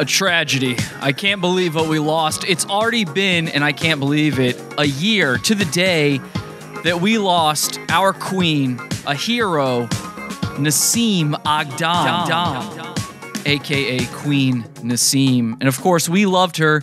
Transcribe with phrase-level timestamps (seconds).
[0.00, 0.76] a tragedy.
[1.02, 2.44] I can't believe what we lost.
[2.48, 6.22] It's already been, and I can't believe it, a year to the day
[6.84, 9.86] that we lost our queen, a hero,
[10.56, 15.58] Nasim Aghdam, aka Queen Nasim.
[15.60, 16.82] And of course, we loved her.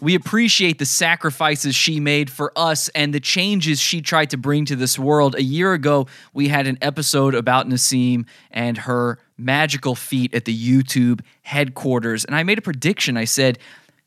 [0.00, 4.66] We appreciate the sacrifices she made for us and the changes she tried to bring
[4.66, 5.34] to this world.
[5.34, 10.54] A year ago, we had an episode about Nasim and her magical feat at the
[10.56, 12.24] YouTube headquarters.
[12.24, 13.16] And I made a prediction.
[13.16, 13.58] I said,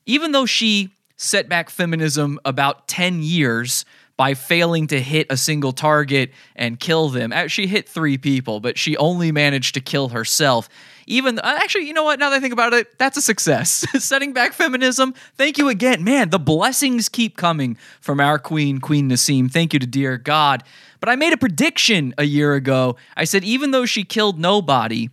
[0.06, 3.84] even though she set back feminism about 10 years,
[4.20, 7.32] by failing to hit a single target and kill them.
[7.32, 10.68] Uh, she hit three people, but she only managed to kill herself.
[11.06, 12.18] Even uh, actually, you know what?
[12.18, 13.82] Now that I think about it, that's a success.
[13.98, 15.14] Setting back feminism.
[15.38, 16.28] Thank you again, man.
[16.28, 19.50] The blessings keep coming from our queen, Queen Nasim.
[19.50, 20.64] Thank you to dear God.
[21.00, 22.96] But I made a prediction a year ago.
[23.16, 25.08] I said even though she killed nobody,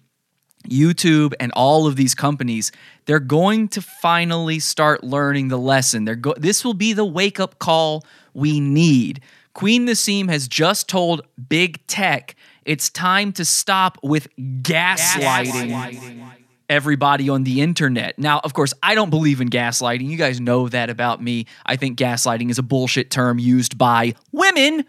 [0.68, 2.72] YouTube and all of these companies,
[3.06, 6.06] they're going to finally start learning the lesson.
[6.06, 8.04] They're go- this will be the wake up call
[8.38, 9.22] we need.
[9.54, 16.32] Queen Nasim has just told big tech it's time to stop with gaslighting, gaslighting.
[16.70, 18.20] everybody on the internet.
[18.20, 20.08] Now, of course, I don't believe in gaslighting.
[20.08, 21.48] You guys know that about me.
[21.66, 24.86] I think gaslighting is a bullshit term used by women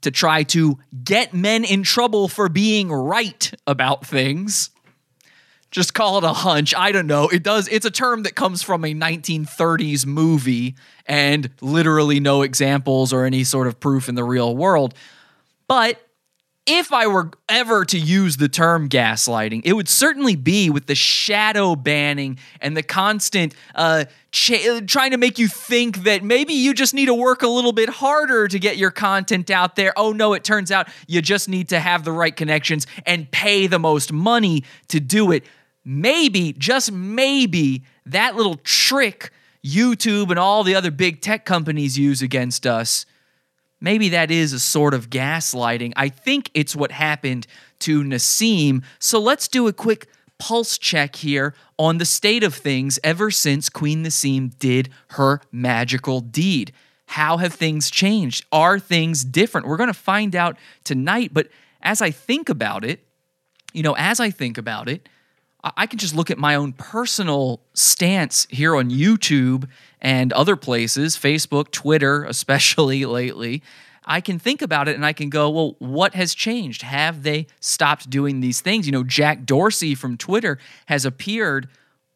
[0.00, 4.70] to try to get men in trouble for being right about things.
[5.70, 6.74] Just call it a hunch.
[6.74, 7.28] I don't know.
[7.28, 7.68] It does.
[7.68, 10.76] It's a term that comes from a 1930s movie
[11.08, 14.94] and literally no examples or any sort of proof in the real world.
[15.66, 16.00] But
[16.70, 20.94] if I were ever to use the term gaslighting, it would certainly be with the
[20.94, 26.92] shadow banning and the constant uh, trying to make you think that maybe you just
[26.92, 29.94] need to work a little bit harder to get your content out there.
[29.96, 33.66] Oh no, it turns out you just need to have the right connections and pay
[33.66, 35.44] the most money to do it.
[35.86, 39.32] Maybe, just maybe, that little trick
[39.64, 43.04] YouTube and all the other big tech companies use against us
[43.80, 45.92] Maybe that is a sort of gaslighting.
[45.96, 47.46] I think it's what happened
[47.80, 48.82] to Nasim.
[48.98, 50.08] So let's do a quick
[50.38, 56.20] pulse check here on the state of things ever since Queen Nasim did her magical
[56.20, 56.72] deed.
[57.06, 58.44] How have things changed?
[58.52, 59.66] Are things different?
[59.66, 61.30] We're going to find out tonight.
[61.32, 61.48] But
[61.80, 63.04] as I think about it,
[63.72, 65.08] you know, as I think about it,
[65.64, 69.68] I can just look at my own personal stance here on YouTube
[70.00, 73.62] and other places, Facebook, Twitter, especially lately.
[74.04, 76.82] I can think about it and I can go, well, what has changed?
[76.82, 78.86] Have they stopped doing these things?
[78.86, 81.68] You know, Jack Dorsey from Twitter has appeared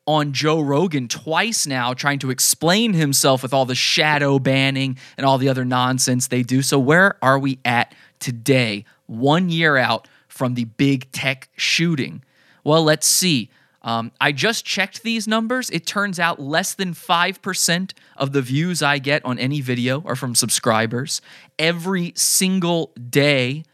[0.07, 5.27] on Joe Rogan twice now trying to explain himself with all the shadow banning and
[5.27, 6.63] all the other nonsense they do.
[6.63, 12.25] So, where are we at today, one year out from the big tech shooting?
[12.65, 13.51] Well, let's see.
[13.83, 15.69] Um, I just checked these numbers.
[15.71, 20.15] It turns out less than 5% of the views I get on any video are
[20.15, 21.21] from subscribers.
[21.59, 23.65] Every single day,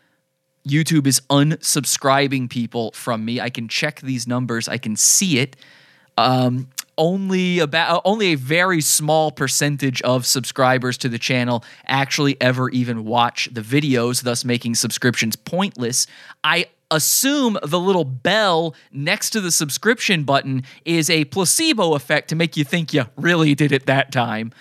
[0.67, 3.41] YouTube is unsubscribing people from me.
[3.41, 5.57] I can check these numbers, I can see it.
[6.17, 12.69] Um, only about only a very small percentage of subscribers to the channel actually ever
[12.71, 16.09] even watch the videos thus making subscriptions pointless
[16.43, 22.37] i assume the little bell next to the subscription button is a placebo effect to
[22.37, 24.53] make you think you really did it that time.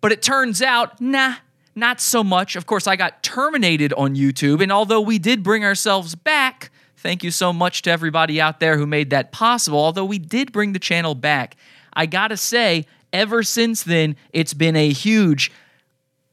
[0.00, 1.36] But it turns out, nah,
[1.74, 2.56] not so much.
[2.56, 7.22] Of course, I got terminated on YouTube, and although we did bring ourselves back, thank
[7.24, 9.78] you so much to everybody out there who made that possible.
[9.78, 11.56] Although we did bring the channel back,
[11.92, 15.50] I gotta say, ever since then, it's been a huge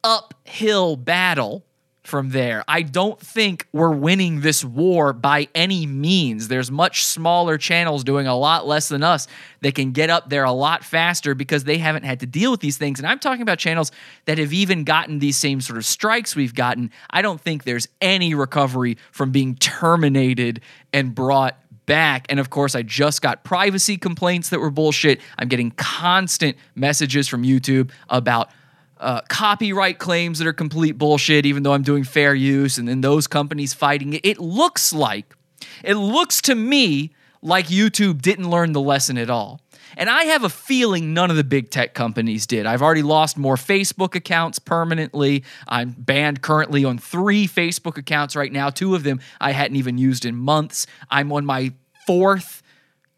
[0.04, 1.64] uphill battle
[2.08, 2.64] from there.
[2.70, 6.48] I don't think we're winning this war by any means.
[6.48, 9.28] There's much smaller channels doing a lot less than us
[9.60, 12.62] that can get up there a lot faster because they haven't had to deal with
[12.62, 13.00] these things.
[13.00, 13.92] And I'm talking about channels
[14.24, 16.92] that have even gotten these same sort of strikes we've gotten.
[17.10, 20.62] I don't think there's any recovery from being terminated
[20.94, 22.26] and brought back.
[22.30, 25.20] And of course, I just got privacy complaints that were bullshit.
[25.38, 28.50] I'm getting constant messages from YouTube about
[29.00, 33.02] uh, copyright claims that are complete bullshit, even though I'm doing fair use, and then
[33.02, 34.22] those companies fighting it.
[34.24, 35.36] It looks like,
[35.84, 39.62] it looks to me like YouTube didn't learn the lesson at all.
[39.96, 42.66] And I have a feeling none of the big tech companies did.
[42.66, 45.44] I've already lost more Facebook accounts permanently.
[45.68, 48.70] I'm banned currently on three Facebook accounts right now.
[48.70, 50.88] Two of them I hadn't even used in months.
[51.10, 51.74] I'm on my
[52.06, 52.62] fourth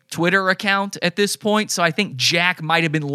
[0.10, 1.72] Twitter account at this point.
[1.72, 3.08] So I think Jack might have been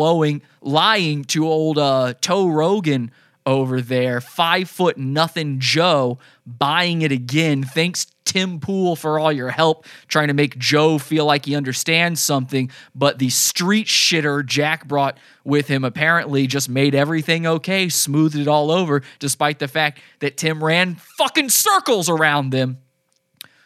[0.60, 3.10] lying to old uh, Toe Rogan
[3.46, 4.20] over there.
[4.20, 7.62] Five foot nothing Joe buying it again.
[7.62, 12.22] Thanks, Tim Pool, for all your help trying to make Joe feel like he understands
[12.22, 12.70] something.
[12.94, 18.48] But the street shitter Jack brought with him apparently just made everything okay, smoothed it
[18.48, 22.78] all over, despite the fact that Tim ran fucking circles around them.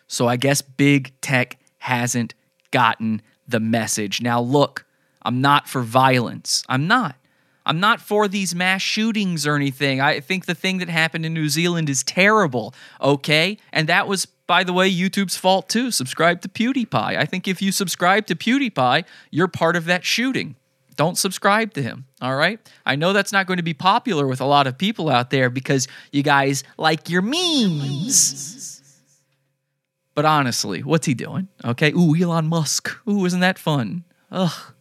[0.09, 2.35] So I guess big tech hasn't
[2.71, 4.21] gotten the message.
[4.21, 4.85] Now, look,
[5.23, 6.65] I'm not for violence.
[6.69, 7.17] I'm not.
[7.69, 10.01] I'm not for these mass shootings or anything.
[10.01, 13.59] I think the thing that happened in New Zealand is terrible, okay?
[13.73, 15.91] And that was, by the way, YouTube's fault too.
[15.91, 16.95] Subscribe to PewDiePie.
[16.95, 20.57] I think if you subscribe to PewDiePie, you're part of that shooting.
[20.97, 22.59] Don't subscribe to him, all right?
[22.87, 25.51] I know that's not going to be popular with a lot of people out there
[25.51, 28.78] because you guys like your memes.
[30.19, 31.47] But honestly, what's he doing?
[31.65, 31.93] Okay.
[31.93, 32.91] Ooh, Elon Musk.
[33.09, 34.03] Ooh, isn't that fun?
[34.33, 34.75] Ugh.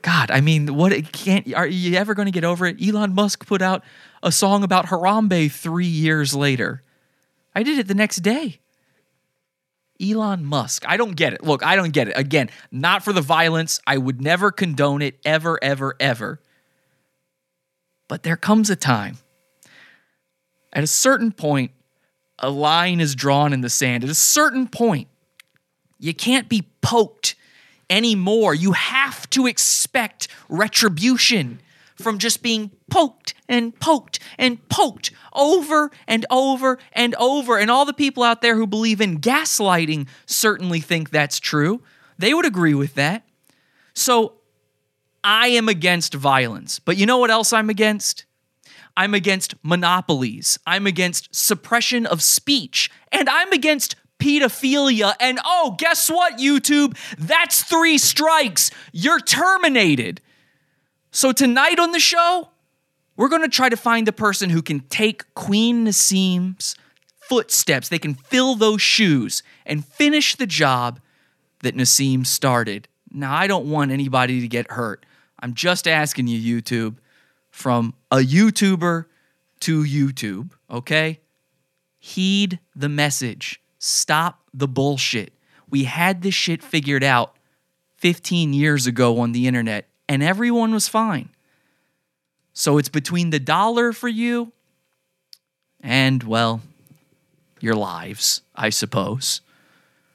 [0.00, 2.82] God, I mean, what can't are you ever going to get over it?
[2.82, 3.84] Elon Musk put out
[4.22, 6.82] a song about Harambe 3 years later.
[7.54, 8.60] I did it the next day.
[10.00, 10.84] Elon Musk.
[10.88, 11.44] I don't get it.
[11.44, 12.16] Look, I don't get it.
[12.16, 13.82] Again, not for the violence.
[13.86, 16.40] I would never condone it ever ever ever.
[18.08, 19.18] But there comes a time
[20.72, 21.72] at a certain point
[22.38, 24.04] a line is drawn in the sand.
[24.04, 25.08] At a certain point,
[25.98, 27.34] you can't be poked
[27.90, 28.54] anymore.
[28.54, 31.60] You have to expect retribution
[31.96, 37.58] from just being poked and poked and poked over and over and over.
[37.58, 41.82] And all the people out there who believe in gaslighting certainly think that's true.
[42.18, 43.24] They would agree with that.
[43.94, 44.34] So
[45.24, 46.78] I am against violence.
[46.78, 48.24] But you know what else I'm against?
[48.98, 50.58] I'm against monopolies.
[50.66, 52.90] I'm against suppression of speech.
[53.12, 55.14] And I'm against pedophilia.
[55.20, 56.98] And oh, guess what, YouTube?
[57.16, 58.72] That's three strikes.
[58.90, 60.20] You're terminated.
[61.12, 62.48] So tonight on the show,
[63.16, 66.74] we're going to try to find the person who can take Queen Nasim's
[67.20, 67.88] footsteps.
[67.88, 70.98] They can fill those shoes and finish the job
[71.60, 72.88] that Nasim started.
[73.12, 75.06] Now, I don't want anybody to get hurt.
[75.38, 76.96] I'm just asking you, YouTube,
[77.58, 79.06] from a YouTuber
[79.58, 81.18] to YouTube, okay?
[81.98, 83.60] Heed the message.
[83.80, 85.32] Stop the bullshit.
[85.68, 87.34] We had this shit figured out
[87.96, 91.30] 15 years ago on the internet, and everyone was fine.
[92.52, 94.52] So it's between the dollar for you
[95.80, 96.60] and, well,
[97.60, 99.40] your lives, I suppose.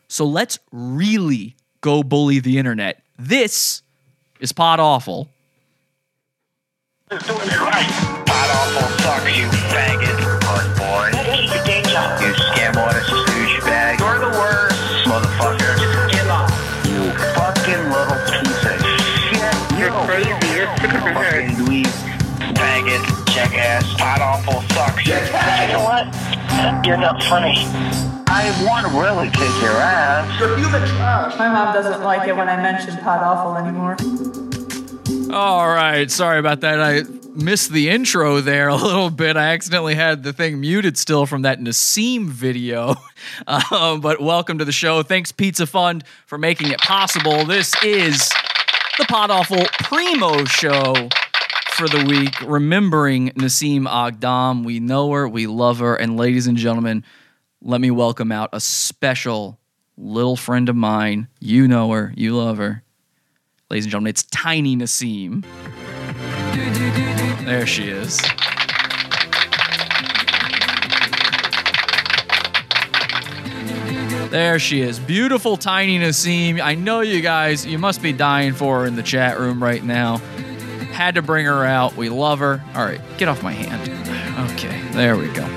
[0.07, 3.03] So let's really go bully the internet.
[3.19, 3.81] This
[4.39, 5.27] is Pod Awful.
[7.13, 10.17] Pot awful sucks, you faggot.
[10.17, 11.13] Good boy.
[11.13, 13.99] You scam artist, douchebag.
[13.99, 14.81] You're the worst.
[15.05, 15.77] Motherfucker.
[16.09, 16.49] Give up.
[16.89, 18.81] You fucking little piece of
[19.29, 19.53] shit.
[19.77, 20.33] You're crazy.
[20.57, 20.65] You're.
[21.13, 21.93] Fucking dweeb.
[22.57, 23.03] Faggot.
[23.31, 23.93] Jackass.
[23.93, 25.05] Pot awful sucks.
[25.05, 25.13] You
[25.71, 26.09] know what?
[26.83, 27.67] You're not funny.
[28.25, 30.25] I want to really kick your ass.
[31.37, 33.97] My mom doesn't like it when I mention pot awful anymore.
[35.33, 36.79] All right, sorry about that.
[36.79, 37.01] I
[37.33, 39.35] missed the intro there a little bit.
[39.35, 42.95] I accidentally had the thing muted still from that Nasim video.
[43.47, 45.01] Um, but welcome to the show.
[45.01, 47.45] Thanks, Pizza Fund, for making it possible.
[47.45, 48.29] This is
[48.97, 51.07] the Pod Awful Primo Show
[51.69, 54.65] for the week, remembering Nasim Aghdam.
[54.65, 57.05] We know her, we love her, and ladies and gentlemen,
[57.61, 59.57] let me welcome out a special
[59.95, 61.29] little friend of mine.
[61.39, 62.82] You know her, you love her.
[63.73, 65.43] Ladies and gentlemen, it's Tiny Nasim.
[67.43, 68.21] There she is.
[74.29, 74.99] There she is.
[74.99, 76.61] Beautiful Tiny Nasim.
[76.61, 79.83] I know you guys, you must be dying for her in the chat room right
[79.83, 80.17] now.
[80.91, 81.97] Had to bring her out.
[81.97, 82.63] We love her.
[82.75, 84.51] All right, get off my hand.
[84.51, 85.47] Okay, there we go.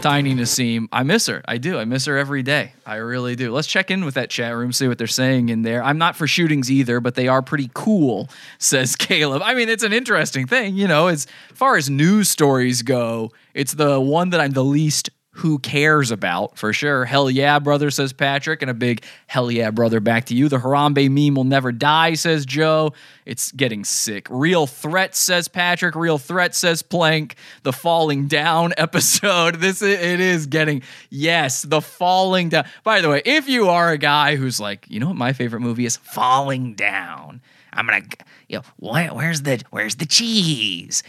[0.00, 0.88] Tiny Nasim.
[0.92, 1.42] I miss her.
[1.46, 1.76] I do.
[1.76, 2.72] I miss her every day.
[2.86, 3.52] I really do.
[3.52, 5.82] Let's check in with that chat room, see what they're saying in there.
[5.82, 8.28] I'm not for shootings either, but they are pretty cool,
[8.58, 9.42] says Caleb.
[9.42, 10.76] I mean, it's an interesting thing.
[10.76, 15.10] You know, as far as news stories go, it's the one that I'm the least
[15.38, 17.04] who cares about for sure.
[17.04, 20.48] Hell yeah, brother, says Patrick, and a big hell yeah, brother, back to you.
[20.48, 22.92] The Harambe meme will never die, says Joe.
[23.24, 24.26] It's getting sick.
[24.30, 25.94] Real threat, says Patrick.
[25.94, 27.36] Real threat, says Plank.
[27.62, 29.60] The falling down episode.
[29.60, 32.64] This it is getting yes, the falling down.
[32.82, 35.60] By the way, if you are a guy who's like, you know what, my favorite
[35.60, 37.40] movie is Falling Down.
[37.72, 38.02] I'm gonna,
[38.48, 41.04] you know, where, where's the where's the cheese?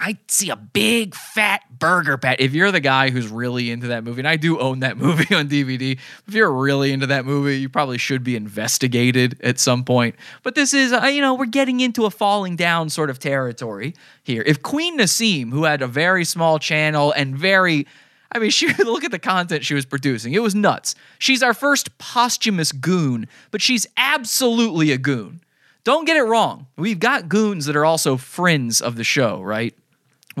[0.00, 2.42] I see a big fat burger patty.
[2.42, 5.34] If you're the guy who's really into that movie, and I do own that movie
[5.34, 9.84] on DVD, if you're really into that movie, you probably should be investigated at some
[9.84, 10.16] point.
[10.42, 13.94] But this is, uh, you know, we're getting into a falling down sort of territory
[14.24, 14.42] here.
[14.46, 17.86] If Queen Nasim, who had a very small channel and very
[18.32, 20.32] I mean, she look at the content she was producing.
[20.32, 20.94] It was nuts.
[21.18, 25.40] She's our first posthumous goon, but she's absolutely a goon.
[25.82, 26.66] Don't get it wrong.
[26.76, 29.74] We've got goons that are also friends of the show, right?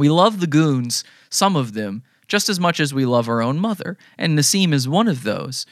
[0.00, 3.58] We love the goons, some of them, just as much as we love our own
[3.58, 5.66] mother, and Nasim is one of those.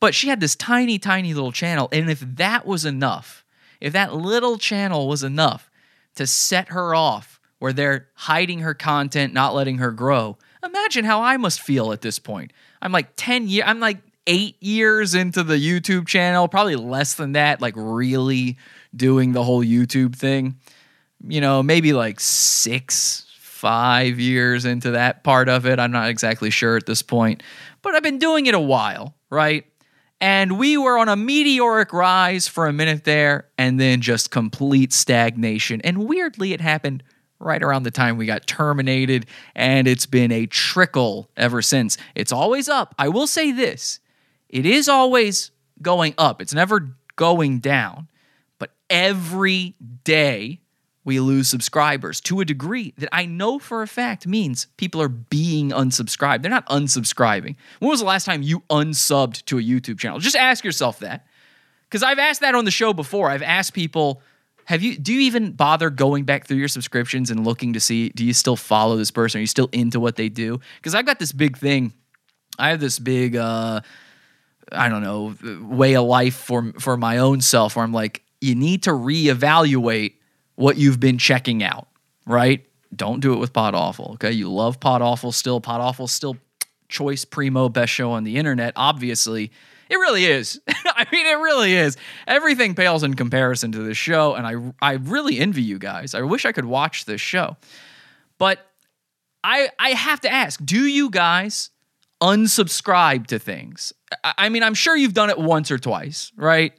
[0.00, 3.42] But she had this tiny, tiny little channel, and if that was enough,
[3.80, 5.70] if that little channel was enough
[6.16, 11.22] to set her off where they're hiding her content, not letting her grow, imagine how
[11.22, 12.52] I must feel at this point.
[12.82, 17.32] I'm like 10 years, I'm like eight years into the YouTube channel, probably less than
[17.32, 18.58] that, like really
[18.94, 20.56] doing the whole YouTube thing.
[21.26, 23.23] You know, maybe like six,
[23.64, 25.78] five years into that part of it.
[25.80, 27.42] I'm not exactly sure at this point,
[27.80, 29.64] but I've been doing it a while, right?
[30.20, 34.92] And we were on a meteoric rise for a minute there and then just complete
[34.92, 35.80] stagnation.
[35.80, 37.04] And weirdly, it happened
[37.38, 41.96] right around the time we got terminated, and it's been a trickle ever since.
[42.14, 42.94] It's always up.
[42.98, 43.98] I will say this
[44.50, 48.08] it is always going up, it's never going down.
[48.58, 50.60] But every day
[51.04, 55.08] we lose subscribers to a degree that I know for a fact means people are
[55.08, 56.42] being unsubscribed.
[56.42, 57.56] They're not unsubscribing.
[57.78, 60.18] When was the last time you unsubbed to a YouTube channel?
[60.18, 61.26] Just ask yourself that.
[61.84, 63.30] Because I've asked that on the show before.
[63.30, 64.22] I've asked people,
[64.64, 68.08] have you do you even bother going back through your subscriptions and looking to see
[68.08, 69.38] do you still follow this person?
[69.38, 70.58] Are you still into what they do?
[70.76, 71.92] Because I've got this big thing.
[72.58, 73.82] I have this big uh
[74.72, 78.54] I don't know, way of life for for my own self where I'm like, you
[78.54, 80.14] need to reevaluate
[80.56, 81.88] what you've been checking out,
[82.26, 82.64] right?
[82.94, 84.32] Don't do it with Pod Awful, okay?
[84.32, 85.60] You love Pod Awful still.
[85.60, 86.36] Pod Awful still
[86.88, 89.50] choice primo best show on the internet, obviously.
[89.90, 90.60] It really is.
[90.68, 91.96] I mean, it really is.
[92.26, 96.14] Everything pales in comparison to this show, and I I really envy you guys.
[96.14, 97.56] I wish I could watch this show.
[98.38, 98.64] But
[99.42, 101.70] I I have to ask, do you guys
[102.20, 103.92] unsubscribe to things?
[104.22, 106.72] I, I mean, I'm sure you've done it once or twice, right?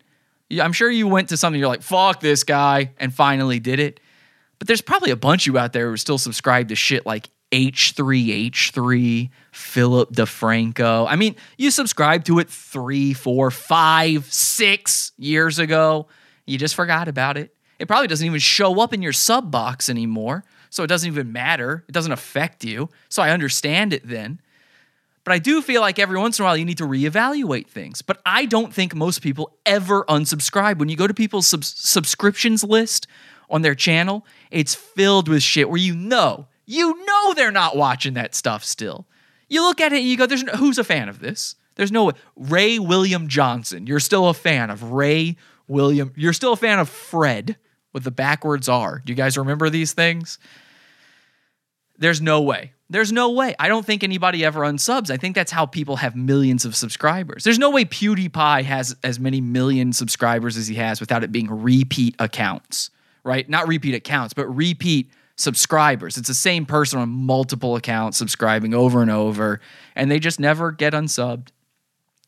[0.51, 3.99] I'm sure you went to something you're like, fuck this guy, and finally did it.
[4.59, 7.29] But there's probably a bunch of you out there who still subscribe to shit like
[7.51, 11.07] H3H3, Philip DeFranco.
[11.09, 16.07] I mean, you subscribed to it three, four, five, six years ago.
[16.45, 17.55] You just forgot about it.
[17.79, 20.43] It probably doesn't even show up in your sub box anymore.
[20.69, 21.83] So it doesn't even matter.
[21.87, 22.89] It doesn't affect you.
[23.09, 24.41] So I understand it then.
[25.25, 28.03] But I do feel like every once in a while you need to reevaluate things.
[28.03, 30.77] But I don't think most people ever unsubscribe.
[30.77, 33.07] When you go to people's sub- subscriptions list
[33.49, 38.13] on their channel, it's filled with shit where you know, you know they're not watching
[38.13, 39.07] that stuff still.
[39.49, 41.91] You look at it and you go, "There's no, who's a fan of this?" There's
[41.91, 43.87] no Ray William Johnson.
[43.87, 46.13] You're still a fan of Ray William.
[46.15, 47.57] You're still a fan of Fred
[47.93, 49.01] with the backwards R.
[49.03, 50.37] Do you guys remember these things?
[51.97, 52.73] There's no way.
[52.89, 53.55] There's no way.
[53.57, 55.09] I don't think anybody ever unsubs.
[55.09, 57.43] I think that's how people have millions of subscribers.
[57.43, 61.47] There's no way PewDiePie has as many million subscribers as he has without it being
[61.49, 62.91] repeat accounts,
[63.23, 63.49] right?
[63.49, 66.17] Not repeat accounts, but repeat subscribers.
[66.17, 69.61] It's the same person on multiple accounts subscribing over and over,
[69.95, 71.49] and they just never get unsubbed.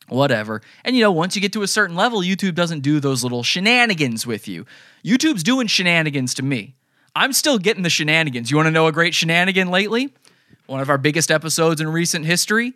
[0.08, 0.62] Whatever.
[0.84, 3.42] And you know, once you get to a certain level, YouTube doesn't do those little
[3.42, 4.64] shenanigans with you.
[5.04, 6.74] YouTube's doing shenanigans to me.
[7.14, 8.50] I'm still getting the shenanigans.
[8.50, 10.14] You want to know a great shenanigan lately?
[10.68, 12.74] One of our biggest episodes in recent history.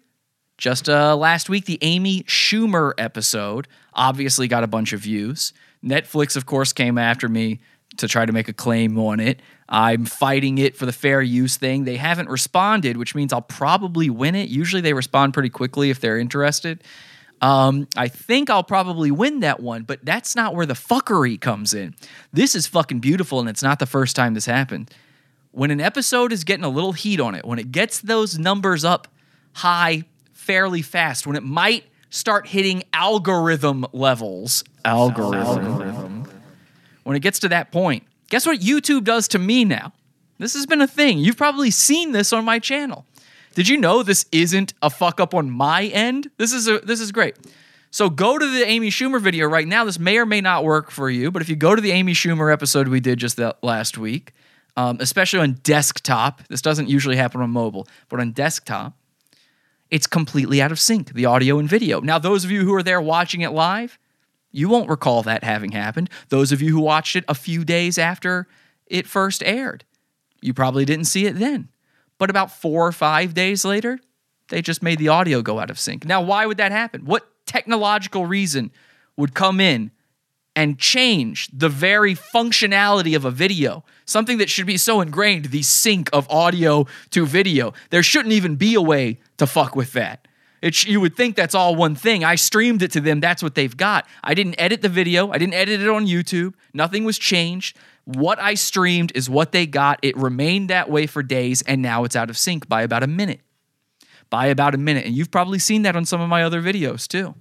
[0.57, 5.53] Just uh, last week, the Amy Schumer episode obviously got a bunch of views.
[5.85, 7.61] Netflix, of course, came after me
[7.99, 9.41] to try to make a claim on it.
[9.69, 11.85] I'm fighting it for the fair use thing.
[11.85, 14.49] They haven't responded, which means I'll probably win it.
[14.49, 16.83] Usually they respond pretty quickly if they're interested.
[17.43, 21.75] Um, I think I'll probably win that one, but that's not where the fuckery comes
[21.75, 21.95] in.
[22.33, 24.91] This is fucking beautiful, and it's not the first time this happened.
[25.53, 28.85] When an episode is getting a little heat on it, when it gets those numbers
[28.85, 29.07] up
[29.53, 36.27] high fairly fast, when it might start hitting algorithm levels, algorithm,
[37.05, 39.93] when it gets to that point, guess what YouTube does to me now?
[40.39, 41.19] This has been a thing.
[41.19, 43.05] You've probably seen this on my channel.
[43.55, 46.31] Did you know this isn't a fuck up on my end?
[46.39, 47.37] This is a this is great.
[47.91, 49.85] So go to the Amy Schumer video right now.
[49.85, 52.15] This may or may not work for you, but if you go to the Amy
[52.15, 54.33] Schumer episode we did just that last week,
[54.77, 58.97] um, especially on desktop, this doesn't usually happen on mobile, but on desktop,
[59.91, 62.01] it's completely out of sync, the audio and video.
[62.01, 63.99] Now, those of you who are there watching it live,
[64.51, 66.09] you won't recall that having happened.
[66.31, 68.49] Those of you who watched it a few days after
[68.87, 69.85] it first aired,
[70.41, 71.69] You probably didn't see it then.
[72.19, 73.99] But about four or five days later,
[74.49, 76.05] they just made the audio go out of sync.
[76.05, 77.05] Now, why would that happen?
[77.05, 78.71] What technological reason
[79.17, 79.91] would come in
[80.55, 83.85] and change the very functionality of a video?
[84.05, 87.73] Something that should be so ingrained, the sync of audio to video.
[87.91, 90.29] There shouldn't even be a way to fuck with that.
[90.71, 92.25] Sh- you would think that's all one thing.
[92.25, 93.21] I streamed it to them.
[93.21, 94.07] That's what they've got.
[94.23, 95.31] I didn't edit the video.
[95.31, 96.55] I didn't edit it on YouTube.
[96.73, 97.77] Nothing was changed.
[98.05, 99.99] What I streamed is what they got.
[100.03, 103.07] It remained that way for days, and now it's out of sync by about a
[103.07, 103.41] minute.
[104.31, 105.07] By about a minute.
[105.07, 107.35] And you've probably seen that on some of my other videos too.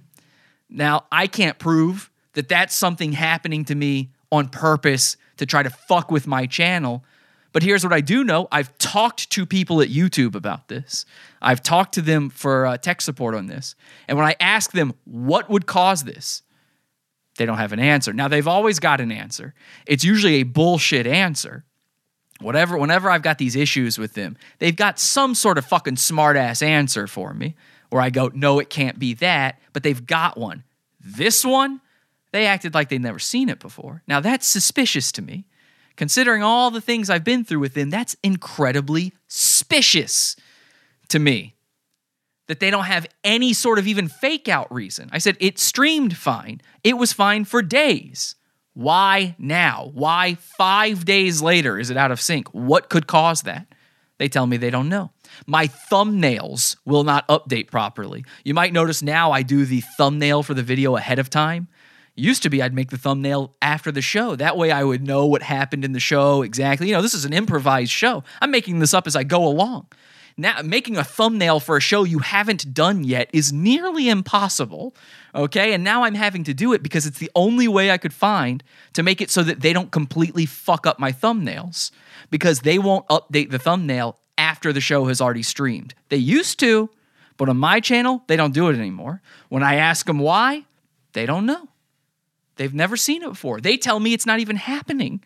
[0.68, 5.70] Now, I can't prove that that's something happening to me on purpose to try to
[5.70, 7.04] fuck with my channel.
[7.52, 11.04] But here's what I do know I've talked to people at YouTube about this.
[11.40, 13.74] I've talked to them for uh, tech support on this.
[14.08, 16.42] And when I ask them what would cause this,
[17.36, 18.12] they don't have an answer.
[18.12, 19.54] Now, they've always got an answer.
[19.86, 21.64] It's usually a bullshit answer.
[22.40, 26.36] Whatever, whenever I've got these issues with them, they've got some sort of fucking smart
[26.36, 27.54] ass answer for me
[27.90, 30.64] where I go, no, it can't be that, but they've got one.
[30.98, 31.80] This one,
[32.32, 34.02] they acted like they'd never seen it before.
[34.06, 35.46] Now, that's suspicious to me.
[35.96, 40.36] Considering all the things I've been through with them, that's incredibly suspicious
[41.08, 41.54] to me
[42.48, 45.08] that they don't have any sort of even fake out reason.
[45.12, 46.60] I said it streamed fine.
[46.82, 48.34] It was fine for days.
[48.74, 49.90] Why now?
[49.94, 52.48] Why five days later is it out of sync?
[52.48, 53.66] What could cause that?
[54.18, 55.10] They tell me they don't know.
[55.46, 58.24] My thumbnails will not update properly.
[58.44, 61.68] You might notice now I do the thumbnail for the video ahead of time.
[62.14, 64.36] Used to be I'd make the thumbnail after the show.
[64.36, 66.88] That way I would know what happened in the show exactly.
[66.88, 68.22] You know, this is an improvised show.
[68.40, 69.86] I'm making this up as I go along.
[70.36, 74.94] Now, making a thumbnail for a show you haven't done yet is nearly impossible.
[75.34, 75.72] Okay.
[75.72, 78.62] And now I'm having to do it because it's the only way I could find
[78.92, 81.90] to make it so that they don't completely fuck up my thumbnails
[82.30, 85.94] because they won't update the thumbnail after the show has already streamed.
[86.08, 86.90] They used to,
[87.36, 89.22] but on my channel, they don't do it anymore.
[89.48, 90.64] When I ask them why,
[91.12, 91.68] they don't know.
[92.62, 93.60] They've never seen it before.
[93.60, 95.20] They tell me it's not even happening.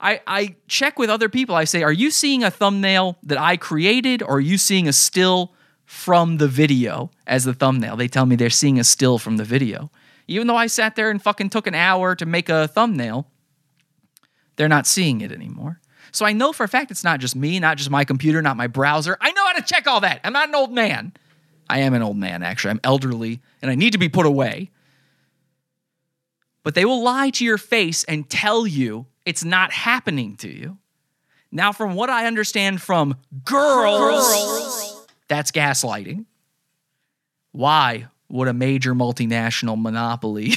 [0.00, 1.54] I, I check with other people.
[1.54, 4.92] I say, Are you seeing a thumbnail that I created, or are you seeing a
[4.92, 5.54] still
[5.86, 7.96] from the video as the thumbnail?
[7.96, 9.90] They tell me they're seeing a still from the video.
[10.28, 13.28] Even though I sat there and fucking took an hour to make a thumbnail,
[14.56, 15.80] they're not seeing it anymore.
[16.12, 18.58] So I know for a fact it's not just me, not just my computer, not
[18.58, 19.16] my browser.
[19.22, 20.20] I know how to check all that.
[20.22, 21.14] I'm not an old man.
[21.70, 22.72] I am an old man, actually.
[22.72, 24.70] I'm elderly and I need to be put away.
[26.64, 30.78] But they will lie to your face and tell you it's not happening to you.
[31.52, 36.24] Now, from what I understand from girls, that's gaslighting.
[37.52, 40.54] Why would a major multinational monopoly,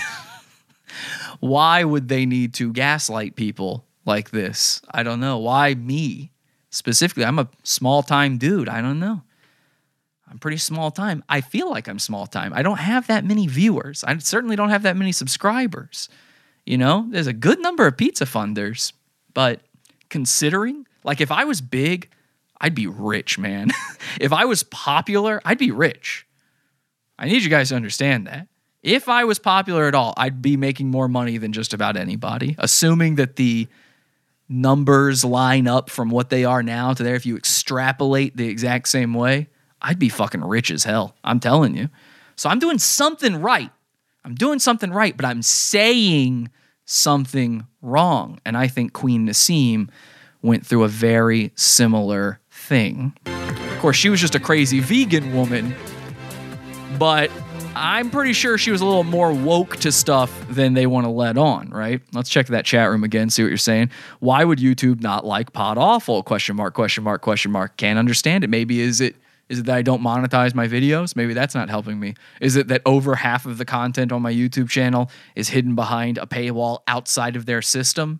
[1.39, 4.81] why would they need to gaslight people like this?
[4.89, 5.37] I don't know.
[5.37, 6.31] Why me
[6.71, 7.25] specifically?
[7.25, 8.69] I'm a small time dude.
[8.69, 9.21] I don't know.
[10.29, 11.23] I'm pretty small time.
[11.29, 12.53] I feel like I'm small time.
[12.53, 14.03] I don't have that many viewers.
[14.03, 16.09] I certainly don't have that many subscribers.
[16.65, 18.91] You know, there's a good number of pizza funders,
[19.33, 19.61] but
[20.09, 22.09] considering, like, if I was big,
[22.59, 23.71] I'd be rich, man.
[24.19, 26.25] if I was popular, I'd be rich.
[27.17, 28.47] I need you guys to understand that.
[28.83, 32.55] If I was popular at all, I'd be making more money than just about anybody,
[32.59, 33.67] assuming that the
[34.49, 37.15] numbers line up from what they are now to there.
[37.15, 39.47] If you extrapolate the exact same way,
[39.81, 41.15] I'd be fucking rich as hell.
[41.23, 41.89] I'm telling you.
[42.35, 43.71] So I'm doing something right.
[44.23, 46.49] I'm doing something right, but I'm saying
[46.85, 48.39] something wrong.
[48.45, 49.89] And I think Queen Nasim
[50.41, 53.13] went through a very similar thing.
[53.25, 55.75] Of course, she was just a crazy vegan woman,
[56.97, 57.31] but
[57.75, 61.11] I'm pretty sure she was a little more woke to stuff than they want to
[61.11, 62.01] let on, right?
[62.13, 63.91] Let's check that chat room again, see what you're saying.
[64.19, 66.23] Why would YouTube not like Pod Awful?
[66.23, 67.77] Question mark, question mark, question mark.
[67.77, 68.49] Can't understand it.
[68.49, 69.15] Maybe is it
[69.49, 71.15] is it that I don't monetize my videos?
[71.15, 72.15] Maybe that's not helping me.
[72.41, 76.17] Is it that over half of the content on my YouTube channel is hidden behind
[76.17, 78.19] a paywall outside of their system?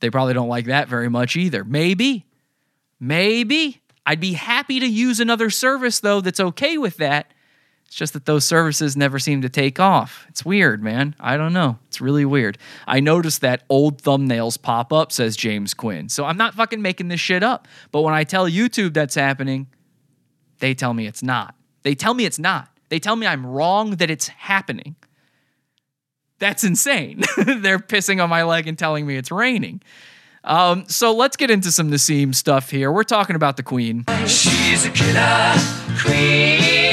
[0.00, 1.64] They probably don't like that very much either.
[1.64, 2.26] Maybe.
[2.98, 3.82] Maybe.
[4.04, 7.32] I'd be happy to use another service, though, that's okay with that.
[7.86, 10.26] It's just that those services never seem to take off.
[10.28, 11.14] It's weird, man.
[11.20, 11.78] I don't know.
[11.86, 12.58] It's really weird.
[12.86, 16.08] I noticed that old thumbnails pop up, says James Quinn.
[16.08, 17.68] So I'm not fucking making this shit up.
[17.92, 19.68] But when I tell YouTube that's happening,
[20.58, 21.54] they tell me it's not.
[21.82, 22.68] They tell me it's not.
[22.88, 24.96] They tell me I'm wrong that it's happening.
[26.38, 27.22] That's insane.
[27.36, 29.82] They're pissing on my leg and telling me it's raining.
[30.44, 32.92] Um, so let's get into some Nasim stuff here.
[32.92, 34.04] We're talking about the Queen.
[34.26, 35.54] She's a killer
[36.00, 36.85] queen.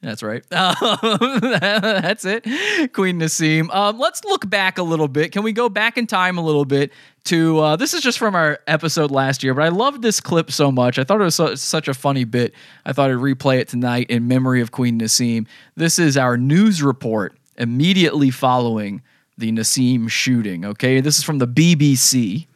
[0.00, 0.44] That's right.
[0.50, 2.44] That's it.
[2.92, 3.74] Queen Nasim.
[3.74, 5.32] Um, let's look back a little bit.
[5.32, 6.92] Can we go back in time a little bit
[7.24, 10.52] to uh, this is just from our episode last year, but I loved this clip
[10.52, 10.98] so much.
[11.00, 12.54] I thought it was so, such a funny bit.
[12.86, 15.48] I thought I'd replay it tonight in memory of Queen Nasim.
[15.76, 19.02] This is our news report immediately following
[19.36, 20.64] the Nasim shooting.
[20.64, 22.46] Okay, this is from the BBC.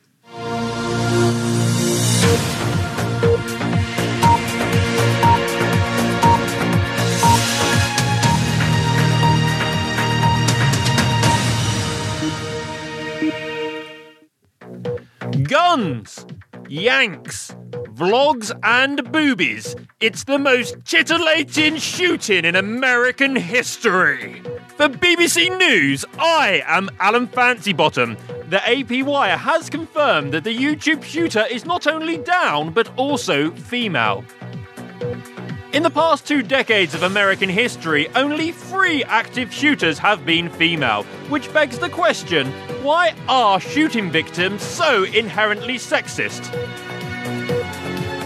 [15.74, 16.26] Guns,
[16.68, 17.56] Yanks,
[17.94, 19.74] vlogs, and boobies.
[20.00, 24.42] It's the most titillating shooting in American history.
[24.76, 28.18] For BBC News, I am Alan Fancybottom.
[28.50, 33.50] The AP Wire has confirmed that the YouTube shooter is not only down, but also
[33.52, 34.26] female.
[35.72, 41.04] In the past two decades of American history, only three active shooters have been female,
[41.30, 46.50] which begs the question why are shooting victims so inherently sexist?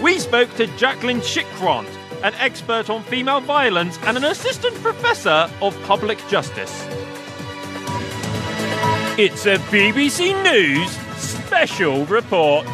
[0.01, 1.87] We spoke to Jaclyn Schildkraut,
[2.25, 6.87] an expert on female violence and an assistant professor of public justice.
[9.19, 12.67] It's a BBC News special report.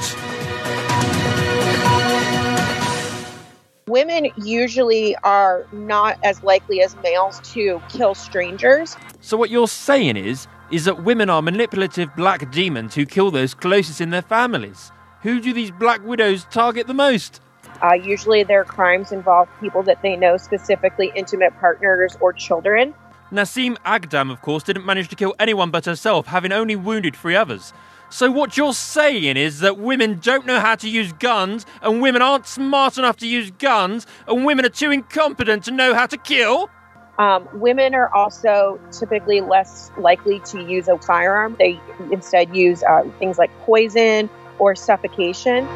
[3.93, 8.97] women usually are not as likely as males to kill strangers.
[9.21, 13.53] So what you're saying is is that women are manipulative black demons who kill those
[13.53, 14.91] closest in their families.
[15.21, 17.41] Who do these black widows target the most?
[17.83, 22.95] Uh, usually, their crimes involve people that they know, specifically intimate partners or children.
[23.31, 27.37] Nasim Aghdam, of course, didn't manage to kill anyone but herself, having only wounded three
[27.37, 27.73] others.
[28.09, 32.23] So, what you're saying is that women don't know how to use guns, and women
[32.23, 36.17] aren't smart enough to use guns, and women are too incompetent to know how to
[36.17, 36.69] kill?
[37.19, 41.57] Um, women are also typically less likely to use a firearm.
[41.59, 41.79] They
[42.11, 45.69] instead use uh, things like poison or suffocation.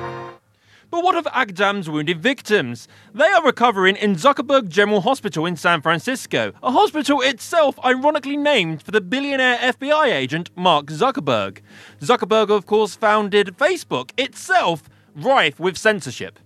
[0.88, 2.86] But what of Aghdam's wounded victims?
[3.12, 8.82] They are recovering in Zuckerberg General Hospital in San Francisco, a hospital itself ironically named
[8.82, 11.58] for the billionaire FBI agent Mark Zuckerberg.
[12.00, 14.84] Zuckerberg, of course, founded Facebook, itself
[15.16, 16.38] rife with censorship.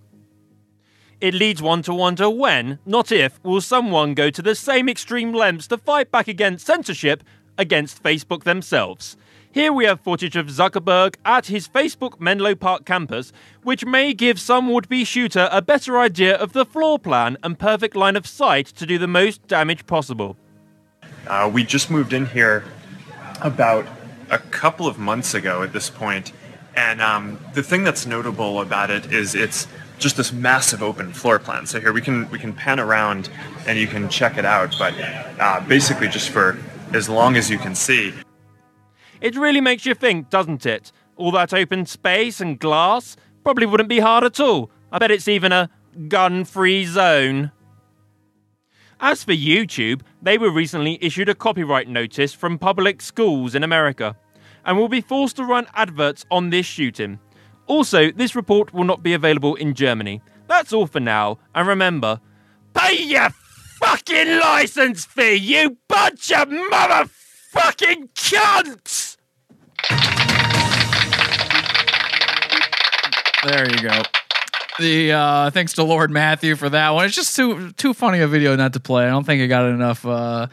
[1.21, 5.31] It leads one to wonder when, not if, will someone go to the same extreme
[5.31, 7.23] lengths to fight back against censorship
[7.59, 9.17] against Facebook themselves.
[9.51, 13.31] Here we have footage of Zuckerberg at his Facebook Menlo Park campus,
[13.61, 17.59] which may give some would be shooter a better idea of the floor plan and
[17.59, 20.37] perfect line of sight to do the most damage possible.
[21.27, 22.63] Uh, we just moved in here
[23.41, 23.85] about
[24.31, 26.31] a couple of months ago at this point,
[26.75, 29.67] and um, the thing that's notable about it is it's
[30.01, 31.65] just this massive open floor plan.
[31.65, 33.29] So here we can we can pan around
[33.67, 34.93] and you can check it out, but
[35.39, 36.57] uh, basically just for
[36.93, 38.13] as long as you can see.
[39.21, 40.91] It really makes you think, doesn't it?
[41.15, 44.71] All that open space and glass probably wouldn't be hard at all.
[44.91, 45.69] I bet it's even a
[46.07, 47.51] gun free zone.
[48.99, 54.15] As for YouTube, they were recently issued a copyright notice from public schools in America
[54.65, 57.19] and will be forced to run adverts on this shooting.
[57.71, 60.21] Also, this report will not be available in Germany.
[60.47, 62.19] That's all for now, and remember,
[62.73, 63.29] pay your
[63.79, 69.15] fucking license fee, you bunch of motherfucking cunts!
[73.47, 74.01] There you go.
[74.77, 77.05] The uh, thanks to Lord Matthew for that one.
[77.05, 79.05] It's just too too funny a video not to play.
[79.05, 80.47] I don't think it got enough uh,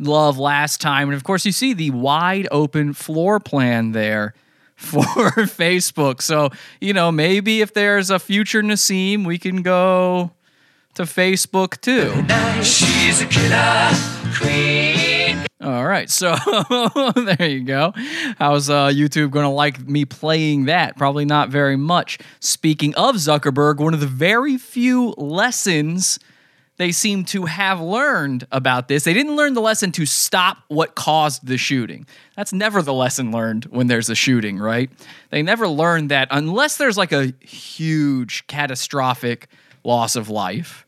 [0.00, 1.10] love last time.
[1.10, 4.34] And of course, you see the wide open floor plan there
[4.76, 5.02] for
[5.46, 6.22] Facebook.
[6.22, 10.30] So you know maybe if there's a future Nasim, we can go
[10.94, 12.12] to Facebook too.
[12.62, 13.90] She's a killer
[14.38, 15.46] queen.
[15.60, 16.36] All right, so
[17.16, 17.92] there you go.
[18.38, 20.96] How's uh, YouTube going to like me playing that?
[20.96, 22.18] Probably not very much.
[22.40, 26.18] Speaking of Zuckerberg, one of the very few lessons
[26.76, 30.94] they seem to have learned about this, they didn't learn the lesson to stop what
[30.94, 32.06] caused the shooting.
[32.36, 34.90] That's never the lesson learned when there's a shooting, right?
[35.30, 39.48] They never learned that unless there's like a huge catastrophic
[39.84, 40.86] loss of life.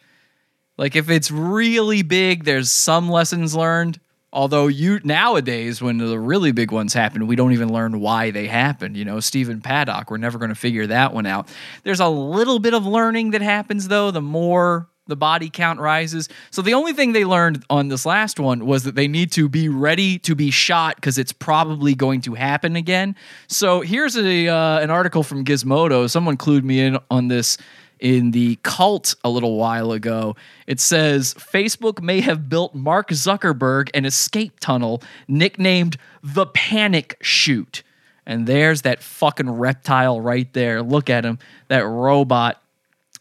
[0.76, 3.98] Like if it's really big, there's some lessons learned.
[4.30, 8.46] Although you nowadays, when the really big ones happen, we don't even learn why they
[8.46, 8.94] happened.
[8.94, 11.48] You know, Stephen Paddock, we're never going to figure that one out.
[11.82, 14.10] There's a little bit of learning that happens though.
[14.10, 16.28] The more the body count rises.
[16.50, 19.48] So the only thing they learned on this last one was that they need to
[19.48, 23.16] be ready to be shot because it's probably going to happen again.
[23.48, 26.08] So here's a uh, an article from Gizmodo.
[26.08, 27.58] Someone clued me in on this
[28.00, 30.36] in the cult a little while ago.
[30.66, 37.82] It says Facebook may have built Mark Zuckerberg an escape tunnel nicknamed the Panic Chute.
[38.26, 40.82] And there's that fucking reptile right there.
[40.82, 42.62] Look at him, that robot.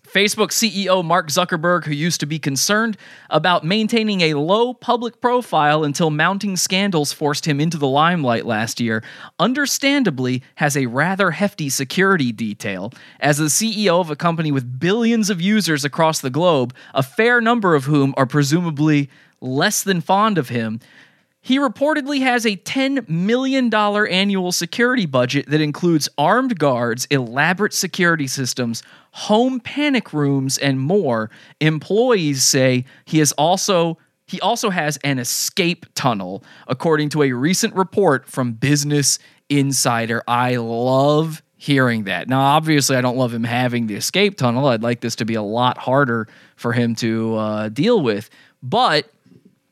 [0.07, 2.97] Facebook CEO Mark Zuckerberg, who used to be concerned
[3.29, 8.79] about maintaining a low public profile until mounting scandals forced him into the limelight last
[8.79, 9.03] year,
[9.37, 12.93] understandably has a rather hefty security detail.
[13.19, 17.41] As the CEO of a company with billions of users across the globe, a fair
[17.41, 19.09] number of whom are presumably
[19.41, 20.79] less than fond of him,
[21.47, 28.27] he reportedly has a $10 million annual security budget that includes armed guards, elaborate security
[28.27, 31.29] systems, home panic rooms, and more.
[31.61, 37.73] Employees say he is also he also has an escape tunnel, according to a recent
[37.75, 40.23] report from Business Insider.
[40.27, 42.27] I love hearing that.
[42.27, 44.67] Now, obviously, I don't love him having the escape tunnel.
[44.67, 48.29] I'd like this to be a lot harder for him to uh, deal with.
[48.61, 49.09] But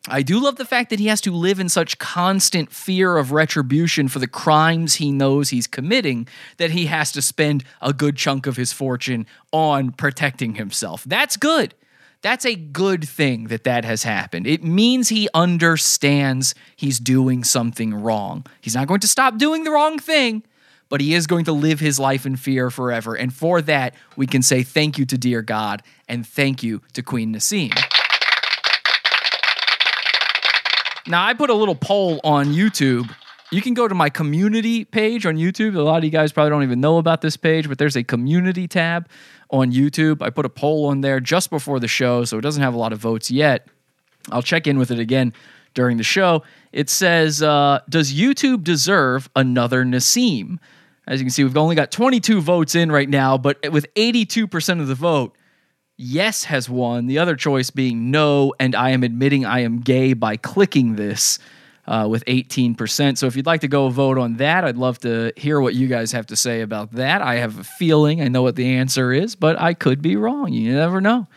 [0.07, 3.31] I do love the fact that he has to live in such constant fear of
[3.31, 8.15] retribution for the crimes he knows he's committing that he has to spend a good
[8.15, 11.03] chunk of his fortune on protecting himself.
[11.05, 11.73] That's good.
[12.21, 14.47] That's a good thing that that has happened.
[14.47, 18.45] It means he understands he's doing something wrong.
[18.61, 20.43] He's not going to stop doing the wrong thing,
[20.89, 23.15] but he is going to live his life in fear forever.
[23.15, 27.03] And for that, we can say thank you to dear God and thank you to
[27.03, 27.71] Queen Nasim.
[31.07, 33.13] Now, I put a little poll on YouTube.
[33.51, 35.75] You can go to my community page on YouTube.
[35.75, 38.03] A lot of you guys probably don't even know about this page, but there's a
[38.03, 39.07] community tab
[39.51, 40.23] on YouTube.
[40.23, 42.77] I put a poll on there just before the show, so it doesn't have a
[42.77, 43.67] lot of votes yet.
[44.31, 45.31] I'll check in with it again
[45.75, 46.41] during the show.
[46.71, 50.57] It says, uh, Does YouTube deserve another Nasim?
[51.05, 54.81] As you can see, we've only got 22 votes in right now, but with 82%
[54.81, 55.37] of the vote,
[55.97, 57.07] yes has won.
[57.07, 61.39] The other choice being no, and I am admitting I am gay by clicking this
[61.87, 63.17] uh, with 18%.
[63.17, 65.87] So if you'd like to go vote on that, I'd love to hear what you
[65.87, 67.21] guys have to say about that.
[67.21, 70.51] I have a feeling I know what the answer is, but I could be wrong.
[70.51, 71.27] You never know.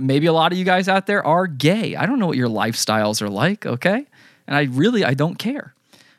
[0.00, 1.96] Maybe a lot of you guys out there are gay.
[1.96, 4.06] I don't know what your lifestyles are like, okay?
[4.46, 5.74] And I really I don't care.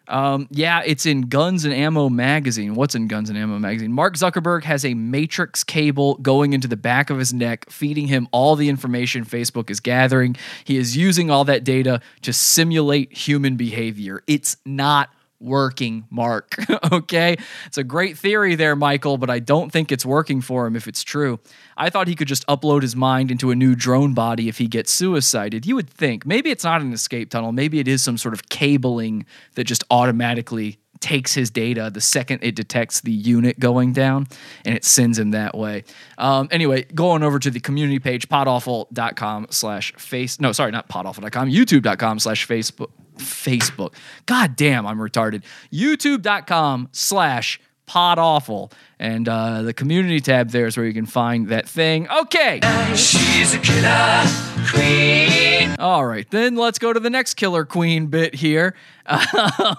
[0.07, 2.75] Um, yeah, it's in Guns and Ammo magazine.
[2.75, 3.93] What's in Guns and Ammo magazine?
[3.93, 8.27] Mark Zuckerberg has a matrix cable going into the back of his neck, feeding him
[8.31, 10.35] all the information Facebook is gathering.
[10.65, 14.23] He is using all that data to simulate human behavior.
[14.27, 15.09] It's not
[15.43, 16.55] working, Mark.
[16.91, 17.35] okay?
[17.65, 20.87] It's a great theory there, Michael, but I don't think it's working for him if
[20.87, 21.39] it's true.
[21.77, 24.67] I thought he could just upload his mind into a new drone body if he
[24.67, 25.65] gets suicided.
[25.65, 26.25] You would think.
[26.25, 27.51] Maybe it's not an escape tunnel.
[27.51, 29.25] Maybe it is some sort of cabling
[29.55, 34.25] that just automatically takes his data the second it detects the unit going down
[34.63, 35.83] and it sends him that way.
[36.17, 40.39] Um, anyway, going over to the community page, podawful.com slash face.
[40.39, 42.91] No, sorry, not podawful.com, youtube.com slash Facebook.
[43.17, 43.93] Facebook.
[44.25, 45.43] God damn, I'm retarded.
[45.73, 48.71] YouTube.com slash podawful.
[48.99, 52.09] And uh, the community tab there is where you can find that thing.
[52.09, 52.59] Okay.
[52.95, 54.23] She's a killer
[54.69, 55.75] queen.
[55.79, 58.75] All right, then let's go to the next killer queen bit here.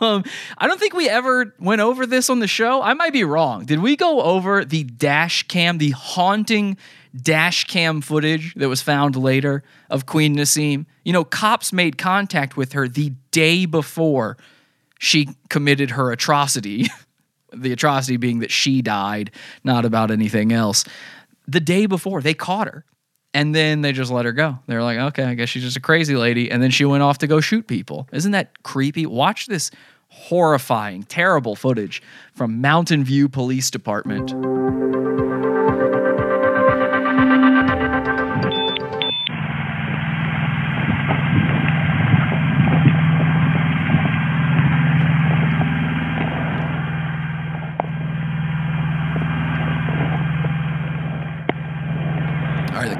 [0.00, 0.24] Um,
[0.58, 2.82] I don't think we ever went over this on the show.
[2.82, 3.64] I might be wrong.
[3.64, 6.76] Did we go over the dash cam, the haunting
[7.14, 10.86] dash cam footage that was found later of Queen Nasim?
[11.04, 14.36] You know, cops made contact with her the day before
[14.98, 16.86] she committed her atrocity.
[17.56, 19.30] the atrocity being that she died,
[19.62, 20.84] not about anything else.
[21.46, 22.84] The day before, they caught her.
[23.36, 24.60] And then they just let her go.
[24.68, 26.52] They're like, okay, I guess she's just a crazy lady.
[26.52, 28.08] And then she went off to go shoot people.
[28.12, 29.06] Isn't that creepy?
[29.06, 29.72] Watch this
[30.08, 32.00] horrifying, terrible footage
[32.32, 34.32] from Mountain View Police Department.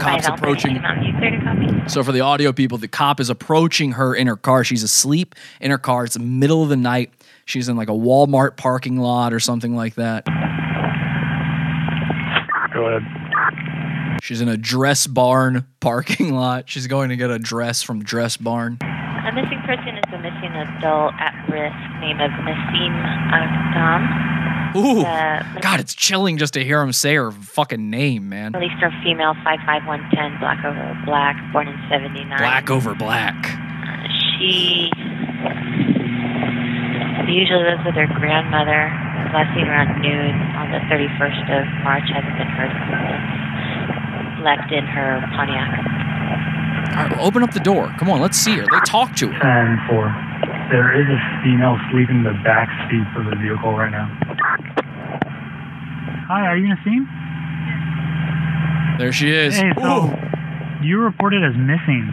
[0.04, 0.80] Cop's approaching.
[1.88, 4.64] So for the audio people, the cop is approaching her in her car.
[4.64, 6.04] She's asleep in her car.
[6.04, 7.12] It's the middle of the night.
[7.44, 10.24] She's in like a Walmart parking lot or something like that.
[12.72, 14.20] Go ahead.
[14.22, 16.68] She's in a dress barn parking lot.
[16.68, 18.78] She's going to get a dress from Dress Barn.
[18.80, 22.94] A missing person is a missing adult at risk named of Nasim
[23.32, 24.43] Aghdam.
[24.76, 28.52] Ooh, Uh, God, it's chilling just to hear him say her fucking name, man.
[28.52, 32.26] Released from female 55110, black over black, born in 79.
[32.38, 33.34] Black over black.
[34.38, 34.90] She
[37.30, 38.90] usually lives with her grandmother.
[39.34, 42.04] Last seen around noon on the 31st of March.
[42.12, 44.44] Hasn't been heard from since.
[44.44, 45.70] left in her Pontiac.
[46.94, 47.92] All right, open up the door.
[47.98, 48.62] Come on, let's see her.
[48.70, 49.42] They talk to her.
[49.42, 50.06] And four.
[50.70, 54.06] There is a female sleeping in the back seat of the vehicle right now.
[56.26, 57.04] Hi, are you Nasim?
[58.98, 59.56] There she is.
[59.58, 60.16] Hey, so Ooh.
[60.82, 62.08] you were reported as missing.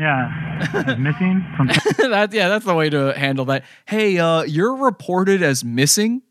[0.00, 1.68] Yeah, as missing from.
[2.10, 3.64] that yeah, that's the way to handle that.
[3.86, 6.22] Hey, uh, you're reported as missing.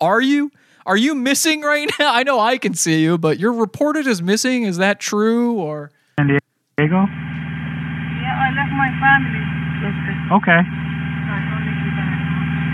[0.00, 0.50] Are you?
[0.84, 2.12] Are you missing right now?
[2.14, 4.64] I know I can see you, but you're reported as missing.
[4.64, 5.92] Is that true or?
[6.18, 6.40] San Diego.
[6.78, 7.06] Yeah,
[8.34, 9.38] I left my family.
[10.42, 10.58] Okay.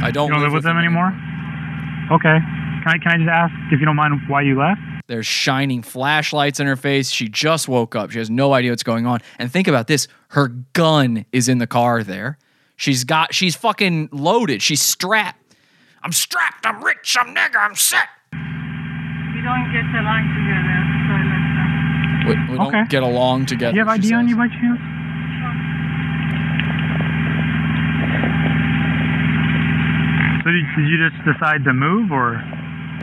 [0.01, 1.13] I don't, You don't live with them anymore.
[2.13, 2.39] Okay.
[2.89, 4.81] Can I can I just ask if you don't mind why you left?
[5.09, 7.11] There's shining flashlights in her face.
[7.11, 8.11] She just woke up.
[8.11, 9.21] She has no idea what's going on.
[9.39, 12.03] And think about this: her gun is in the car.
[12.03, 12.39] There,
[12.77, 13.35] she's got.
[13.35, 14.63] She's fucking loaded.
[14.63, 15.55] She's strapped.
[16.03, 16.65] I'm strapped.
[16.65, 17.15] I'm rich.
[17.21, 17.57] I'm nigger.
[17.57, 18.09] I'm set.
[18.33, 18.39] We
[19.43, 21.53] don't get along together, so I left
[22.25, 22.49] them.
[22.49, 23.73] We, we don't get along together.
[23.73, 24.81] Do you have she ID on you by chance?
[30.45, 32.41] So did, did you just decide to move or?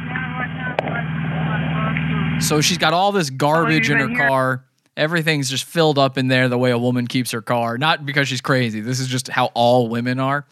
[0.05, 4.17] Yeah, right now I'm going to So she's got all this garbage in her here?
[4.17, 4.65] car.
[4.97, 7.77] Everything's just filled up in there the way a woman keeps her car.
[7.77, 8.79] Not because she's crazy.
[8.81, 10.45] This is just how all women are.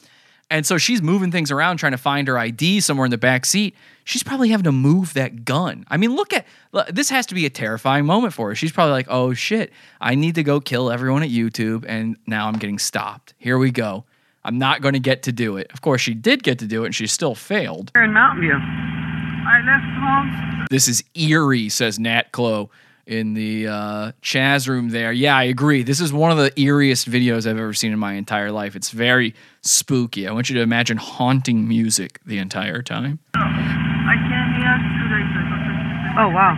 [0.49, 3.45] And so she's moving things around trying to find her ID somewhere in the back
[3.45, 3.75] seat.
[4.03, 5.85] She's probably having to move that gun.
[5.87, 6.45] I mean, look at
[6.91, 8.55] this has to be a terrifying moment for her.
[8.55, 12.47] She's probably like, "Oh shit, I need to go kill everyone at YouTube and now
[12.47, 13.33] I'm getting stopped.
[13.37, 14.03] Here we go.
[14.43, 16.83] I'm not going to get to do it." Of course, she did get to do
[16.83, 17.91] it and she still failed.
[17.95, 19.02] Here in Mountain View.
[19.45, 20.67] I left home.
[20.69, 22.69] This is eerie, says Nat Clo
[23.05, 25.11] in the uh, Chaz room there.
[25.11, 25.83] Yeah, I agree.
[25.83, 28.75] This is one of the eeriest videos I've ever seen in my entire life.
[28.75, 30.25] It's very spooky.
[30.27, 33.19] I want you to imagine haunting music the entire time.
[33.35, 36.23] I came here two days ago.
[36.23, 36.55] Oh, wow.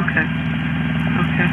[0.00, 0.24] Okay.
[1.20, 1.48] Okay.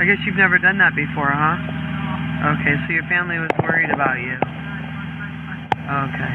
[0.00, 1.56] I guess you've never done that before, huh?
[2.58, 4.36] Okay, so your family was worried about you.
[5.82, 6.34] Okay.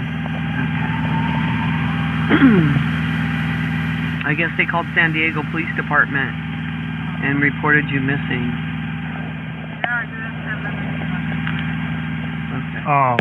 [4.27, 6.35] I guess they called San Diego Police Department
[7.23, 8.43] and reported you missing.
[8.43, 12.59] Yeah, I didn't tell them anything.
[12.59, 12.83] Okay.
[12.91, 13.15] Oh,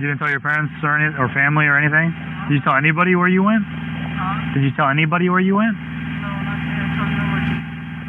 [0.00, 2.08] you didn't tell your parents or any or family or anything?
[2.48, 3.68] Did you tell anybody where you went?
[3.68, 4.56] Huh?
[4.56, 5.76] Did you tell anybody where you went?
[5.76, 6.72] No, nothing.
[6.72, 7.52] I told nobody.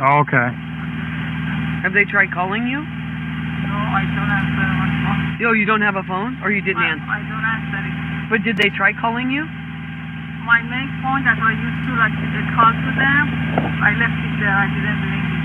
[0.08, 0.56] Oh, okay.
[1.84, 2.80] Have they tried calling you?
[3.68, 5.46] No, I don't answer my phone.
[5.48, 6.40] Oh, you don't have a phone?
[6.42, 7.06] Or you didn't I, answer?
[7.08, 7.96] I don't answer it.
[8.32, 9.44] But did they try calling you?
[10.48, 13.24] My main phone that I used to like uh, call to them,
[13.84, 14.56] I left it there.
[14.56, 15.38] I didn't bring it.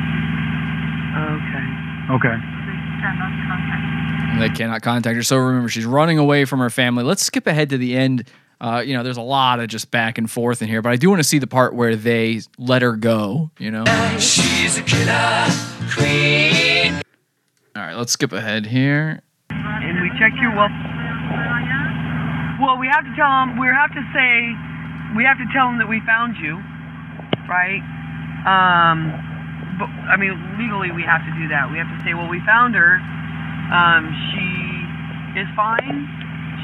[1.13, 1.67] Okay.
[2.15, 2.37] Okay.
[2.39, 4.41] They cannot contact me.
[4.41, 5.23] They cannot contact her.
[5.23, 7.05] So remember, she's running away from her family.
[7.05, 8.29] Let's skip ahead to the end.
[8.61, 10.97] Uh, you know, there's a lot of just back and forth in here, but I
[10.97, 13.51] do want to see the part where they let her go.
[13.59, 13.85] You know.
[14.19, 15.49] She's a killer
[15.93, 17.02] queen.
[17.83, 19.27] All right, let's skip ahead here.
[19.51, 20.71] And we checked your well.
[22.63, 23.59] Well, we have to tell them.
[23.59, 24.55] We have to say.
[25.19, 26.63] We have to tell them that we found you,
[27.51, 27.83] right?
[28.47, 29.11] Um,
[29.83, 30.31] but I mean,
[30.63, 31.75] legally, we have to do that.
[31.75, 33.03] We have to say, well, we found her.
[33.75, 36.07] Um, she is fine.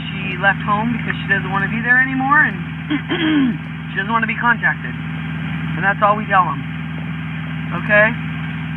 [0.06, 2.54] She left home because she doesn't want to be there anymore, and
[3.90, 4.94] she doesn't want to be contacted.
[4.94, 6.62] And that's all we tell them.
[7.82, 8.27] Okay?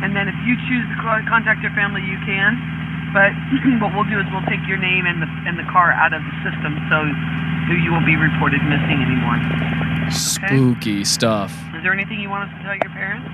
[0.02, 0.96] And then if you choose to
[1.30, 2.58] contact your family, you can.
[3.14, 3.30] But
[3.80, 6.22] what we'll do is we'll take your name and the and the car out of
[6.22, 7.04] the system, so
[7.70, 9.38] you won't be reported missing anymore.
[10.10, 11.52] Spooky stuff.
[11.76, 13.28] Is there anything you want us to tell your parents?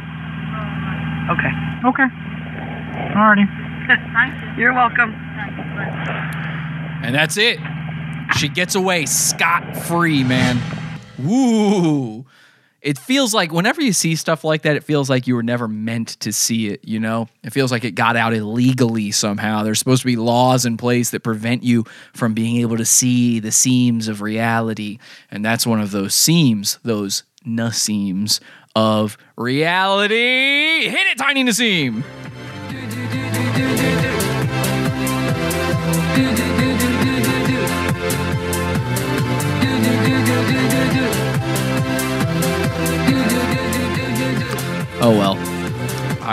[1.30, 1.52] Okay.
[1.84, 2.08] Okay.
[3.14, 3.46] Alrighty.
[4.12, 4.62] Thank you.
[4.62, 5.14] You're welcome.
[7.02, 7.58] And that's it.
[8.36, 10.60] She gets away scot free, man.
[11.18, 12.17] Woo.
[12.80, 15.66] It feels like whenever you see stuff like that, it feels like you were never
[15.66, 17.28] meant to see it, you know?
[17.42, 19.64] It feels like it got out illegally somehow.
[19.64, 23.40] There's supposed to be laws in place that prevent you from being able to see
[23.40, 24.98] the seams of reality.
[25.30, 28.40] And that's one of those seams, those Naseems
[28.76, 30.88] of reality.
[30.88, 32.04] Hit it, Tiny Nasim.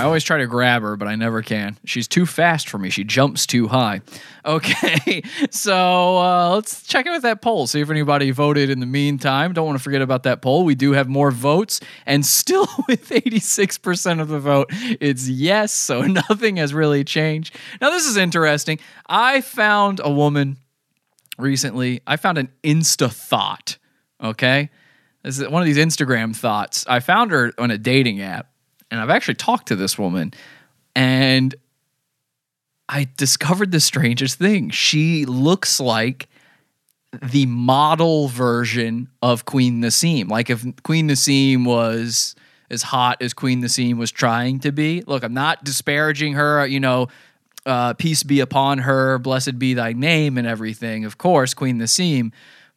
[0.05, 1.77] Always try to grab her, but I never can.
[1.85, 2.89] She's too fast for me.
[2.89, 4.01] She jumps too high.
[4.45, 7.65] Okay, so uh, let's check in with that poll.
[7.65, 9.53] See if anybody voted in the meantime.
[9.53, 10.63] Don't want to forget about that poll.
[10.65, 15.71] We do have more votes, and still with 86% of the vote, it's yes.
[15.71, 17.55] So nothing has really changed.
[17.81, 18.77] Now, this is interesting.
[19.07, 20.57] I found a woman
[21.39, 22.01] recently.
[22.05, 23.79] I found an Insta thought.
[24.21, 24.69] Okay.
[25.23, 26.85] This is one of these Instagram thoughts.
[26.87, 28.51] I found her on a dating app,
[28.91, 30.33] and I've actually talked to this woman,
[30.95, 31.55] and
[32.87, 34.69] I discovered the strangest thing.
[34.69, 36.27] She looks like
[37.21, 40.29] the model version of Queen Nasim.
[40.29, 42.35] Like if Queen Nasim was
[42.69, 45.01] as hot as Queen Nasim was trying to be.
[45.05, 47.07] Look, I'm not disparaging her, you know,
[47.65, 51.05] uh, peace be upon her, blessed be thy name and everything.
[51.05, 52.31] Of course, Queen Nasim.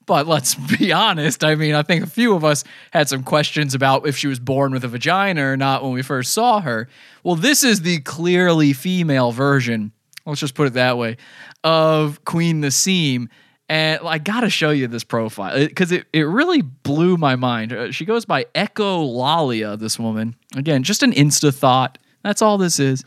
[0.09, 1.45] But let's be honest.
[1.45, 4.41] I mean, I think a few of us had some questions about if she was
[4.41, 6.89] born with a vagina or not when we first saw her.
[7.23, 9.93] Well, this is the clearly female version,
[10.27, 11.19] let's just put it that way,
[11.63, 13.29] of Queen Nasim.
[13.69, 17.75] And I got to show you this profile because it, it really blew my mind.
[17.75, 20.37] Uh, She goes by Echo Lalia, this woman.
[20.57, 21.99] Again, just an Insta thought.
[22.25, 23.05] That's all this is.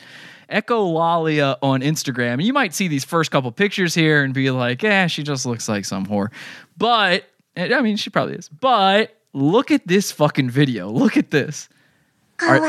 [0.52, 2.44] Echo Lalia on Instagram.
[2.44, 5.68] You might see these first couple pictures here and be like, yeah, she just looks
[5.70, 6.30] like some whore.
[6.78, 7.26] But,
[7.56, 8.50] eh, I mean, she probably is.
[8.50, 10.90] But look at this fucking video.
[10.90, 11.70] Look at this.
[12.42, 12.60] Are,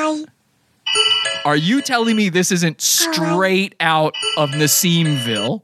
[1.44, 5.62] are you telling me this isn't straight out of Nasimville?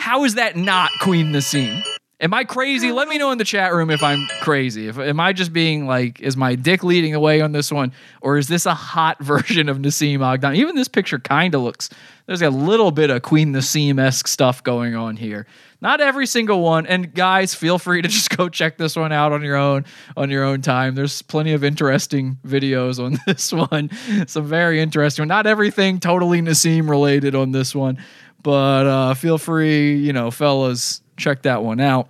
[0.00, 1.82] How is that not Queen Nasim?
[2.24, 2.90] Am I crazy?
[2.90, 4.88] Let me know in the chat room if I'm crazy.
[4.88, 7.92] If am I just being like, is my dick leading the way on this one,
[8.22, 10.56] or is this a hot version of Nasim Aghdam?
[10.56, 11.90] Even this picture kind of looks.
[12.24, 15.46] There's a little bit of Queen Nasim esque stuff going on here.
[15.82, 16.86] Not every single one.
[16.86, 19.84] And guys, feel free to just go check this one out on your own
[20.16, 20.94] on your own time.
[20.94, 23.90] There's plenty of interesting videos on this one.
[24.26, 25.28] Some very interesting.
[25.28, 27.98] Not everything totally Nasim related on this one,
[28.42, 32.08] but uh, feel free, you know, fellas, check that one out.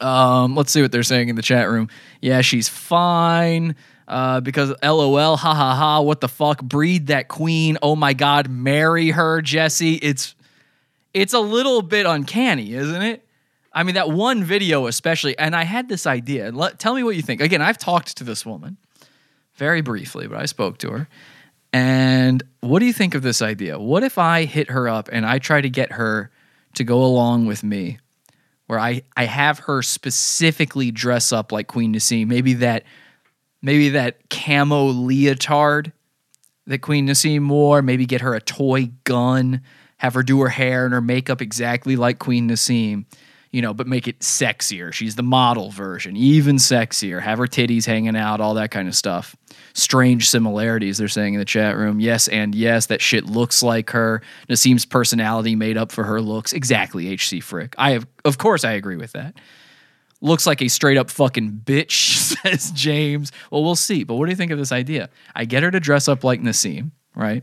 [0.00, 1.88] Um, let's see what they're saying in the chat room.
[2.20, 3.76] Yeah, she's fine.
[4.08, 6.62] Uh, because LOL, ha ha ha, what the fuck?
[6.62, 7.78] Breed that queen.
[7.80, 9.94] Oh my god, marry her, Jesse.
[9.94, 10.34] It's
[11.14, 13.24] it's a little bit uncanny, isn't it?
[13.72, 16.50] I mean, that one video especially, and I had this idea.
[16.50, 17.40] Let, tell me what you think.
[17.40, 18.78] Again, I've talked to this woman
[19.54, 21.08] very briefly, but I spoke to her.
[21.72, 23.78] And what do you think of this idea?
[23.78, 26.32] What if I hit her up and I try to get her
[26.74, 27.98] to go along with me,
[28.70, 32.84] where I, I have her specifically dress up like Queen Nasim, maybe that
[33.60, 35.92] maybe that camo leotard
[36.68, 39.62] that Queen Nasim wore, maybe get her a toy gun,
[39.96, 43.06] have her do her hair and her makeup exactly like Queen Nasim,
[43.50, 44.92] you know, but make it sexier.
[44.92, 47.20] She's the model version, even sexier.
[47.20, 49.34] Have her titties hanging out, all that kind of stuff.
[49.72, 51.98] Strange similarities, they're saying in the chat room.
[52.00, 54.22] Yes, and yes, that shit looks like her.
[54.48, 56.52] Nasim's personality made up for her looks.
[56.52, 57.74] Exactly, HC Frick.
[57.76, 59.34] I have, of course, I agree with that.
[60.20, 63.32] Looks like a straight up fucking bitch, says James.
[63.50, 64.04] Well, we'll see.
[64.04, 65.10] But what do you think of this idea?
[65.34, 67.42] I get her to dress up like Nasim, right?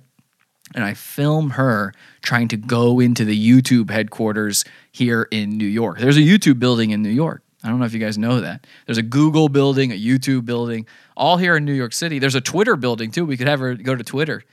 [0.76, 5.99] And I film her trying to go into the YouTube headquarters here in New York.
[5.99, 7.41] There's a YouTube building in New York.
[7.63, 8.68] I don't know if you guys know that.
[8.86, 12.20] There's a Google building, a YouTube building, all here in New York City.
[12.20, 13.26] There's a Twitter building too.
[13.26, 14.43] We could have her go to Twitter.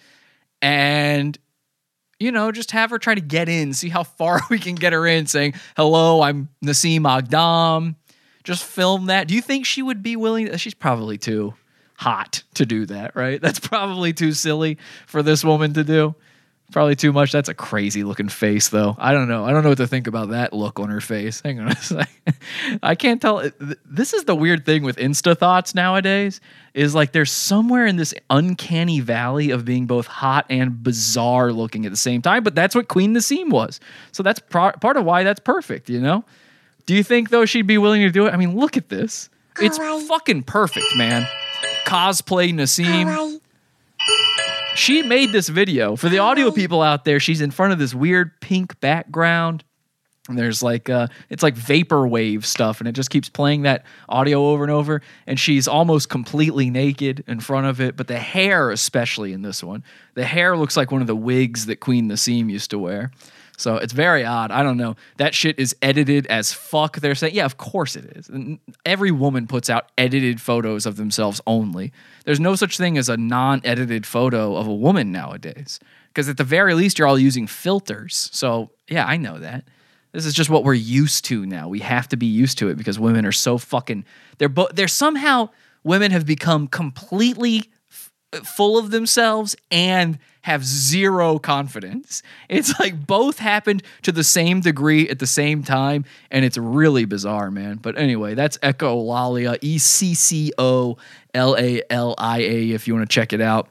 [0.63, 1.39] And
[2.21, 4.93] you know, just have her try to get in, see how far we can get
[4.93, 7.97] her in, saying, Hello, I'm Nasim Aghdam.
[8.45, 9.27] Just film that.
[9.27, 10.55] Do you think she would be willing?
[10.57, 11.55] She's probably too
[11.95, 13.41] hot to do that, right?
[13.43, 16.15] That's probably too silly for this woman to do.
[16.73, 17.31] Probably too much.
[17.31, 18.97] That's a crazy looking face, though.
[18.99, 19.45] I don't know.
[19.45, 21.41] I don't know what to think about that look on her face.
[21.45, 22.37] Hang on a second.
[22.83, 23.49] I can't tell.
[23.85, 26.41] This is the weird thing with Insta thoughts nowadays.
[26.73, 31.85] Is like there's somewhere in this uncanny valley of being both hot and bizarre looking
[31.85, 32.43] at the same time.
[32.43, 33.79] But that's what Queen Nasim was.
[34.11, 35.91] So that's pro- part of why that's perfect.
[35.91, 36.25] You know.
[36.87, 38.33] Do you think though she'd be willing to do it?
[38.33, 39.29] I mean, look at this.
[39.61, 41.27] It's fucking perfect, man.
[41.87, 43.41] Cosplay Nasim.
[44.75, 47.21] She made this video for the audio people out there.
[47.21, 49.65] She's in front of this weird pink background.
[50.29, 54.47] And there's like uh it's like vaporwave stuff and it just keeps playing that audio
[54.47, 58.71] over and over and she's almost completely naked in front of it but the hair
[58.71, 62.51] especially in this one the hair looks like one of the wigs that Queen Nasim
[62.51, 63.11] used to wear
[63.57, 64.51] so it's very odd.
[64.51, 64.97] I don't know.
[65.17, 66.99] That shit is edited as fuck.
[66.99, 68.31] They're saying, yeah, of course it is.
[68.85, 71.93] Every woman puts out edited photos of themselves only.
[72.25, 75.79] There's no such thing as a non edited photo of a woman nowadays.
[76.09, 78.29] Because at the very least, you're all using filters.
[78.33, 79.65] So yeah, I know that.
[80.13, 81.69] This is just what we're used to now.
[81.69, 84.05] We have to be used to it because women are so fucking.
[84.39, 85.49] They're bo- they're somehow
[85.83, 92.23] women have become completely f- full of themselves and have zero confidence.
[92.51, 97.07] It's like both happened to the same degree at the same time, and it's really
[97.07, 97.77] bizarre, man.
[97.77, 100.99] But anyway, that's Echo Lalia, E C C O
[101.33, 103.71] L A L I A, if you want to check it out.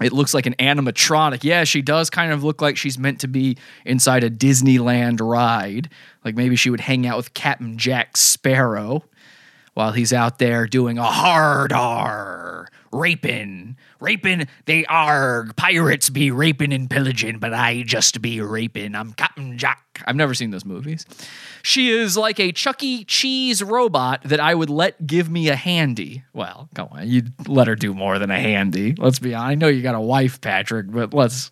[0.00, 1.44] It looks like an animatronic.
[1.44, 5.90] Yeah, she does kind of look like she's meant to be inside a Disneyland ride.
[6.24, 9.04] Like maybe she would hang out with Captain Jack Sparrow.
[9.76, 14.48] While he's out there doing a hard R, raping, raping.
[14.64, 18.94] They are pirates be raping and pillaging, but I just be raping.
[18.94, 20.02] I'm Captain Jack.
[20.06, 21.04] I've never seen those movies.
[21.62, 23.04] She is like a Chuck E.
[23.04, 26.24] Cheese robot that I would let give me a handy.
[26.32, 28.94] Well, come on, you'd let her do more than a handy.
[28.96, 29.50] Let's be honest.
[29.50, 31.50] I know you got a wife, Patrick, but let's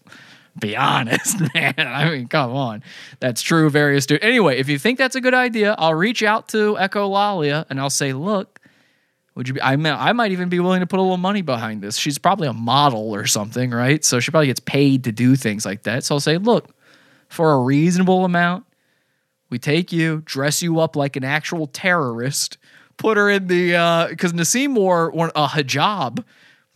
[0.59, 1.75] be honest, man.
[1.79, 2.83] I mean, come on.
[3.21, 3.71] That's true.
[3.71, 4.19] Various do.
[4.21, 7.91] Anyway, if you think that's a good idea, I'll reach out to Echolalia and I'll
[7.91, 8.61] say, look,
[9.35, 9.63] would you be?
[9.63, 11.97] I, may, I might even be willing to put a little money behind this.
[11.97, 14.05] She's probably a model or something, right?
[14.05, 16.05] So she probably gets paid to do things like that.
[16.05, 16.69] So I'll say, look,
[17.29, 18.65] for a reasonable amount,
[19.51, 22.59] we take you, dress you up like an actual terrorist,
[22.97, 26.25] put her in the uh, because Nasim wore one, a hijab,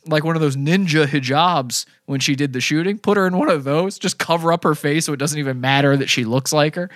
[0.09, 2.99] like one of those ninja hijabs when she did the shooting.
[2.99, 5.61] Put her in one of those, just cover up her face so it doesn't even
[5.61, 6.91] matter that she looks like her.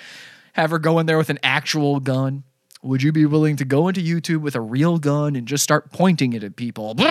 [0.54, 2.44] Have her go in there with an actual gun.
[2.82, 5.92] Would you be willing to go into YouTube with a real gun and just start
[5.92, 6.96] pointing it at people?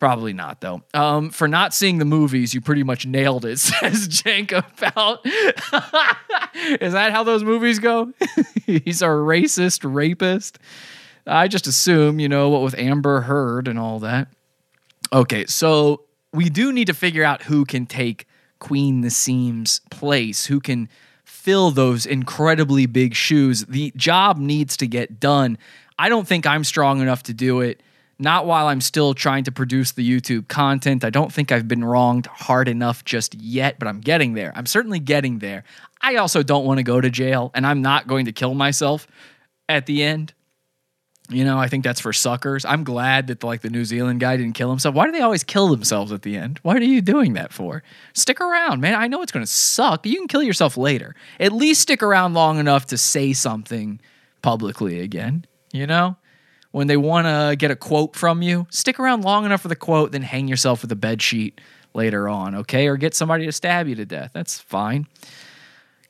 [0.00, 0.82] Probably not, though.
[0.94, 5.20] Um, for not seeing the movies, you pretty much nailed it, says Jank about.
[6.82, 8.12] Is that how those movies go?
[8.66, 10.58] He's a racist rapist.
[11.26, 14.28] I just assume, you know, what with Amber Heard and all that.
[15.12, 16.02] Okay, so
[16.32, 18.26] we do need to figure out who can take
[18.58, 20.88] Queen Nasim's place, who can
[21.24, 23.64] fill those incredibly big shoes.
[23.66, 25.58] The job needs to get done.
[25.98, 27.82] I don't think I'm strong enough to do it.
[28.18, 31.04] Not while I'm still trying to produce the YouTube content.
[31.04, 34.52] I don't think I've been wronged hard enough just yet, but I'm getting there.
[34.54, 35.64] I'm certainly getting there.
[36.00, 39.08] I also don't want to go to jail, and I'm not going to kill myself
[39.68, 40.34] at the end.
[41.32, 42.64] You know, I think that's for suckers.
[42.64, 44.94] I'm glad that like the New Zealand guy didn't kill himself.
[44.94, 46.58] Why do they always kill themselves at the end?
[46.62, 47.82] What are you doing that for?
[48.12, 48.94] Stick around, man.
[48.94, 50.06] I know it's going to suck.
[50.06, 51.14] You can kill yourself later.
[51.40, 54.00] At least stick around long enough to say something
[54.42, 55.46] publicly again.
[55.72, 56.16] You know,
[56.70, 59.76] when they want to get a quote from you, stick around long enough for the
[59.76, 61.60] quote, then hang yourself with a bed sheet
[61.94, 62.88] later on, okay?
[62.88, 64.32] Or get somebody to stab you to death.
[64.34, 65.06] That's fine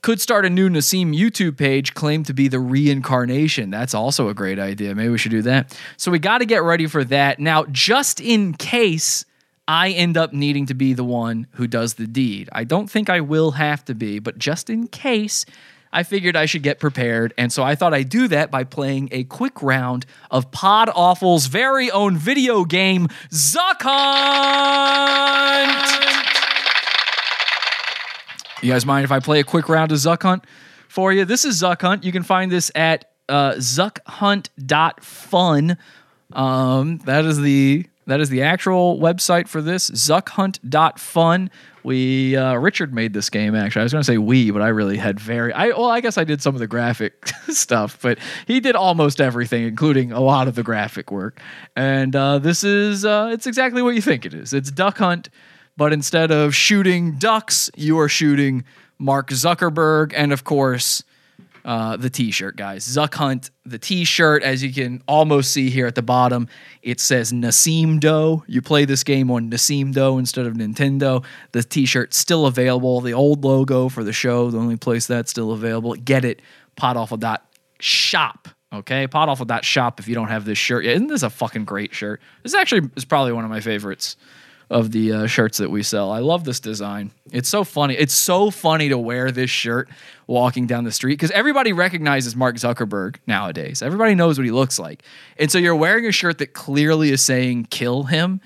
[0.03, 3.71] could start a new Nasim YouTube page claimed to be the reincarnation.
[3.71, 4.95] That's also a great idea.
[4.95, 5.79] Maybe we should do that.
[5.97, 7.39] So we got to get ready for that.
[7.39, 9.25] Now, just in case
[9.69, 13.09] I end up needing to be the one who does the deed, I don't think
[13.09, 15.47] I will have to be, but just in case,
[15.93, 17.33] I figured I should get prepared.
[17.39, 21.47] And so I thought I'd do that by playing a quick round of Pod Awful's
[21.47, 24.23] very own video game, Zuck Hunt.
[28.63, 30.45] You guys mind if I play a quick round of Zuck Hunt
[30.87, 31.25] for you?
[31.25, 32.05] This is Zuck Hunt.
[32.05, 35.77] You can find this at uh, zuckhunt.fun.
[36.33, 41.51] Um, that is the that is the actual website for this zuckhunt.fun.
[41.83, 43.81] We uh, Richard made this game actually.
[43.81, 46.17] I was going to say we, but I really had very I well I guess
[46.17, 50.47] I did some of the graphic stuff, but he did almost everything, including a lot
[50.47, 51.41] of the graphic work.
[51.75, 54.53] And uh, this is uh, it's exactly what you think it is.
[54.53, 55.31] It's Duck Hunt
[55.77, 58.65] but instead of shooting ducks, you are shooting
[58.99, 61.03] Mark Zuckerberg and, of course,
[61.65, 62.87] uh, the T-shirt, guys.
[62.87, 66.49] Zuck Hunt, the T-shirt, as you can almost see here at the bottom,
[66.83, 68.45] it says Nasim Doe.
[68.47, 71.25] You play this game on Nasim Doe instead of Nintendo.
[71.53, 73.01] The T-shirt's still available.
[73.01, 75.95] The old logo for the show, the only place that's still available.
[75.95, 76.43] Get it,
[76.77, 78.49] podawful.shop.
[78.73, 80.95] Okay, podawful.shop if you don't have this shirt yet.
[80.95, 82.23] Isn't this a fucking great shirt?
[82.43, 84.17] This actually is probably one of my favorites
[84.73, 86.11] of the uh, shirts that we sell.
[86.11, 87.13] I love this design.
[87.31, 87.95] It's so funny.
[87.95, 89.89] It's so funny to wear this shirt
[90.27, 93.83] walking down the street because everybody recognizes Mark Zuckerberg nowadays.
[93.83, 95.03] Everybody knows what he looks like.
[95.39, 98.41] And so you're wearing a shirt that clearly is saying kill him.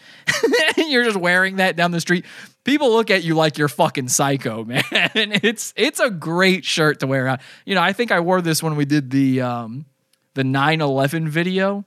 [0.77, 2.27] and you're just wearing that down the street.
[2.64, 4.83] People look at you like you're fucking psycho, man.
[5.14, 7.41] it's it's a great shirt to wear out.
[7.64, 9.87] You know, I think I wore this when we did the um
[10.35, 11.85] the 9/11 video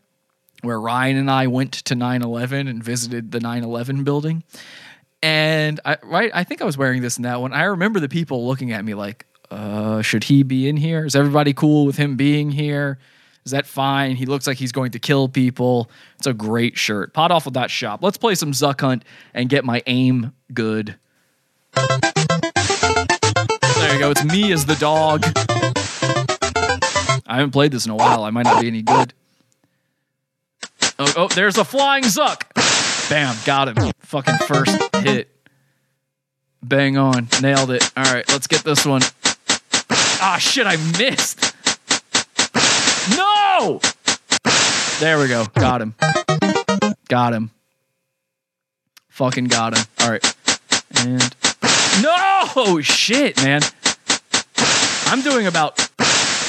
[0.61, 4.43] where Ryan and I went to 9/11 and visited the 9/11 building.
[5.21, 7.53] And I right, I think I was wearing this in that one.
[7.53, 11.05] I remember the people looking at me like, uh, should he be in here?
[11.05, 12.99] Is everybody cool with him being here?
[13.45, 14.15] Is that fine?
[14.15, 15.89] He looks like he's going to kill people.
[16.17, 17.13] It's a great shirt.
[17.13, 18.03] Podawful.shop.
[18.03, 19.03] Let's play some Zuck Hunt
[19.33, 20.95] and get my aim good.
[23.79, 24.11] There you go.
[24.11, 25.23] It's me as the dog.
[27.25, 28.23] I haven't played this in a while.
[28.23, 29.13] I might not be any good.
[31.01, 32.43] Oh, oh, there's a flying Zuck.
[33.09, 33.93] Bam, got him.
[34.01, 35.29] Fucking first hit.
[36.61, 37.29] Bang on.
[37.41, 37.89] Nailed it.
[37.95, 39.01] All right, let's get this one.
[40.21, 41.55] Ah, shit, I missed.
[43.17, 43.79] No!
[44.99, 45.45] There we go.
[45.55, 45.95] Got him.
[47.07, 47.51] Got him.
[49.07, 49.85] Fucking got him.
[50.01, 50.35] All right.
[50.97, 51.35] And
[52.01, 53.61] no shit, man.
[55.05, 55.77] I'm doing about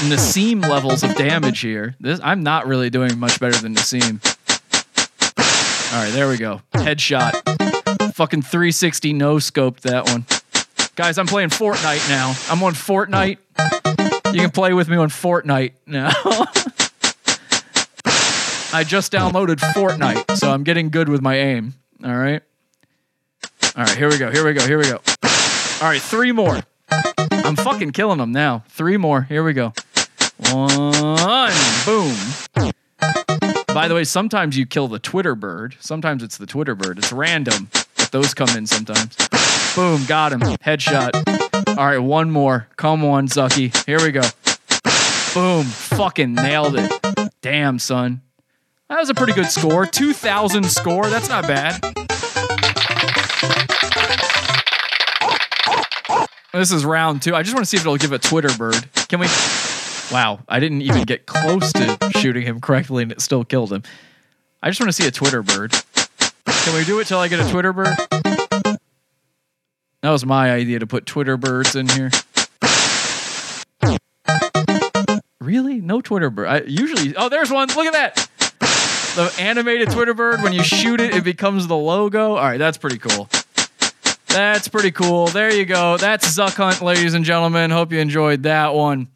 [0.08, 1.94] Nasim levels of damage here.
[2.00, 4.20] This I'm not really doing much better than Nasim.
[5.92, 6.62] All right, there we go.
[6.72, 7.32] Headshot.
[8.14, 10.24] Fucking 360 no scoped that one.
[10.94, 12.34] Guys, I'm playing Fortnite now.
[12.48, 13.38] I'm on Fortnite.
[14.32, 16.10] You can play with me on Fortnite now.
[18.72, 21.74] I just downloaded Fortnite, so I'm getting good with my aim.
[22.04, 22.42] All right.
[23.74, 24.30] All right, here we go.
[24.30, 24.64] Here we go.
[24.64, 25.00] Here we go.
[25.82, 26.60] All right, three more.
[27.32, 28.62] I'm fucking killing them now.
[28.68, 29.22] Three more.
[29.22, 29.72] Here we go.
[30.52, 31.52] One.
[31.84, 32.69] Boom.
[33.72, 35.76] By the way, sometimes you kill the Twitter bird.
[35.80, 36.98] Sometimes it's the Twitter bird.
[36.98, 37.68] It's random,
[38.10, 39.16] those come in sometimes.
[39.74, 40.04] Boom.
[40.06, 40.40] Got him.
[40.40, 41.78] Headshot.
[41.78, 42.66] All right, one more.
[42.76, 43.74] Come on, Zucky.
[43.86, 44.22] Here we go.
[45.34, 45.64] Boom.
[45.64, 47.32] Fucking nailed it.
[47.40, 48.22] Damn, son.
[48.88, 49.86] That was a pretty good score.
[49.86, 51.08] 2,000 score.
[51.08, 51.80] That's not bad.
[56.52, 57.36] This is round two.
[57.36, 58.88] I just want to see if it'll give a Twitter bird.
[59.08, 59.28] Can we?
[60.12, 63.84] Wow, I didn't even get close to shooting him correctly and it still killed him.
[64.62, 65.72] I just want to see a Twitter bird.
[66.44, 67.96] Can we do it till I get a Twitter bird?
[70.02, 72.10] That was my idea to put Twitter birds in here.
[75.40, 75.80] Really?
[75.80, 76.46] No Twitter bird.
[76.48, 77.14] I usually.
[77.16, 77.68] Oh, there's one.
[77.68, 78.28] Look at that.
[79.16, 80.42] The animated Twitter bird.
[80.42, 82.36] When you shoot it, it becomes the logo.
[82.36, 83.28] All right, that's pretty cool.
[84.28, 85.26] That's pretty cool.
[85.26, 85.96] There you go.
[85.96, 87.70] That's Zuck Hunt, ladies and gentlemen.
[87.70, 89.08] Hope you enjoyed that one.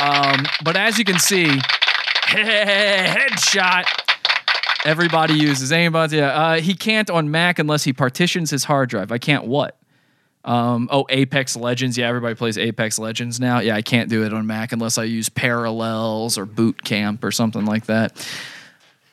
[0.00, 1.44] Um, but as you can see,
[2.30, 3.84] headshot.
[4.86, 6.12] Everybody uses aimbots.
[6.12, 9.12] Yeah, uh, he can't on Mac unless he partitions his hard drive.
[9.12, 9.76] I can't what?
[10.42, 11.98] Um, oh, Apex Legends.
[11.98, 13.58] Yeah, everybody plays Apex Legends now.
[13.60, 17.30] Yeah, I can't do it on Mac unless I use Parallels or Boot Camp or
[17.30, 18.26] something like that.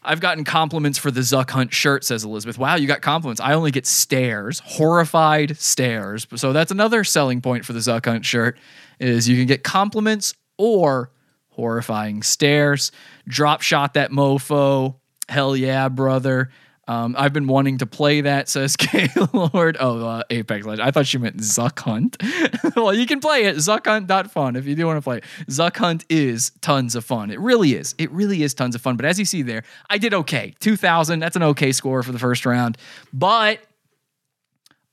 [0.04, 2.58] I've gotten compliments for the Zuck Hunt shirt, says Elizabeth.
[2.58, 3.42] Wow, you got compliments.
[3.42, 6.26] I only get stares, horrified stares.
[6.36, 8.58] So that's another selling point for the Zuck Hunt shirt
[9.02, 11.12] is you can get compliments or
[11.50, 12.92] horrifying stares.
[13.28, 14.96] Drop shot that mofo.
[15.30, 16.50] Hell yeah, brother.
[16.90, 19.76] Um, I've been wanting to play that, says Gaylord.
[19.80, 20.88] Oh, uh, Apex Legends.
[20.88, 22.16] I thought she meant Zuck Hunt.
[22.78, 23.58] well, you can play it.
[23.58, 25.24] Zuckhunt.fun if you do want to play it.
[25.48, 27.30] Zuck Hunt is tons of fun.
[27.30, 27.94] It really is.
[27.98, 28.96] It really is tons of fun.
[28.96, 30.56] But as you see there, I did okay.
[30.62, 31.20] 2,000.
[31.20, 32.78] That's an okay score for the first round.
[33.12, 33.60] But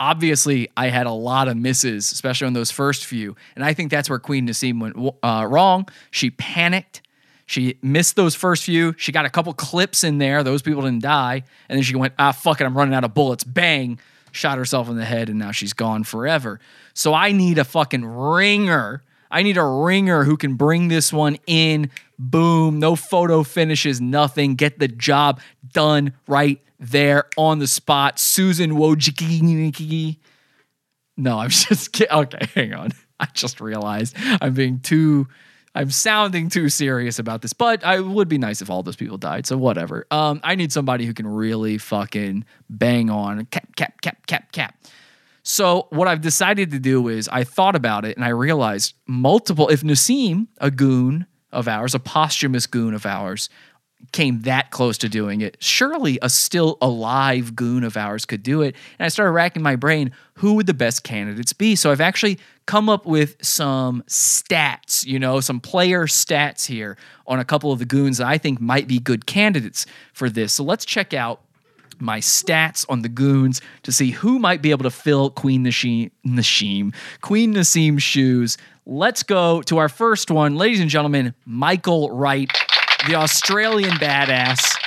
[0.00, 3.36] obviously, I had a lot of misses, especially on those first few.
[3.54, 5.88] And I think that's where Queen Nasim went uh, wrong.
[6.10, 7.02] She panicked.
[7.46, 8.94] She missed those first few.
[8.96, 10.42] She got a couple clips in there.
[10.42, 11.42] Those people didn't die.
[11.68, 13.44] And then she went, ah, fuck it, I'm running out of bullets.
[13.44, 13.98] Bang,
[14.32, 16.58] shot herself in the head, and now she's gone forever.
[16.94, 19.02] So I need a fucking ringer.
[19.30, 21.90] I need a ringer who can bring this one in.
[22.18, 24.54] Boom, no photo finishes, nothing.
[24.54, 25.40] Get the job
[25.72, 28.18] done right there on the spot.
[28.18, 30.18] Susan Wojcicki.
[31.16, 32.12] No, I'm just kidding.
[32.12, 32.92] Okay, hang on.
[33.20, 35.28] I just realized I'm being too
[35.74, 39.18] I'm sounding too serious about this, but I would be nice if all those people
[39.18, 39.44] died.
[39.46, 40.06] So whatever.
[40.10, 44.76] Um, I need somebody who can really fucking bang on cap, cap, cap, cap, cap.
[45.42, 49.68] So what I've decided to do is I thought about it and I realized multiple.
[49.68, 53.50] If Nasim, a goon of ours, a posthumous goon of ours,
[54.12, 58.62] came that close to doing it, surely a still alive goon of ours could do
[58.62, 58.74] it.
[58.98, 61.76] And I started racking my brain, who would the best candidates be?
[61.76, 66.96] So I've actually come up with some stats, you know, some player stats here
[67.26, 70.52] on a couple of the goons that I think might be good candidates for this.
[70.52, 71.40] So let's check out
[71.98, 76.10] my stats on the goons to see who might be able to fill Queen Nasim,
[76.26, 78.58] Nasim Queen Nasim's shoes.
[78.86, 82.50] Let's go to our first one, ladies and gentlemen, Michael Wright
[83.06, 84.83] the Australian badass.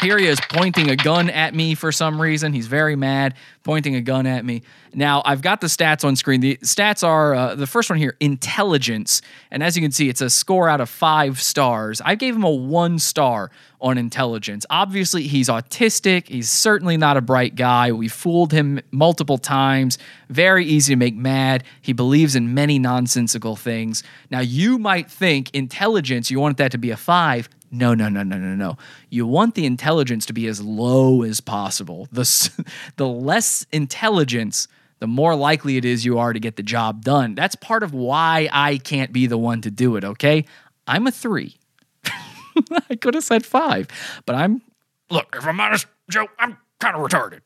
[0.00, 2.52] Here he is pointing a gun at me for some reason.
[2.52, 3.34] He's very mad,
[3.64, 4.62] pointing a gun at me.
[4.94, 6.40] Now, I've got the stats on screen.
[6.40, 9.22] The stats are uh, the first one here intelligence.
[9.50, 12.00] And as you can see, it's a score out of five stars.
[12.04, 14.64] I gave him a one star on intelligence.
[14.70, 16.28] Obviously, he's autistic.
[16.28, 17.90] He's certainly not a bright guy.
[17.90, 19.98] We fooled him multiple times.
[20.28, 21.64] Very easy to make mad.
[21.82, 24.04] He believes in many nonsensical things.
[24.30, 27.48] Now, you might think intelligence, you want that to be a five.
[27.70, 28.76] No, no, no, no, no, no.
[29.10, 32.08] You want the intelligence to be as low as possible.
[32.12, 32.50] The,
[32.96, 34.68] the less intelligence,
[35.00, 37.34] the more likely it is you are to get the job done.
[37.34, 40.44] That's part of why I can't be the one to do it, okay?
[40.86, 41.56] I'm a three.
[42.90, 43.88] I could have said five,
[44.24, 44.62] but I'm,
[45.10, 47.40] look, if I'm honest, Joe, I'm kind of retarded.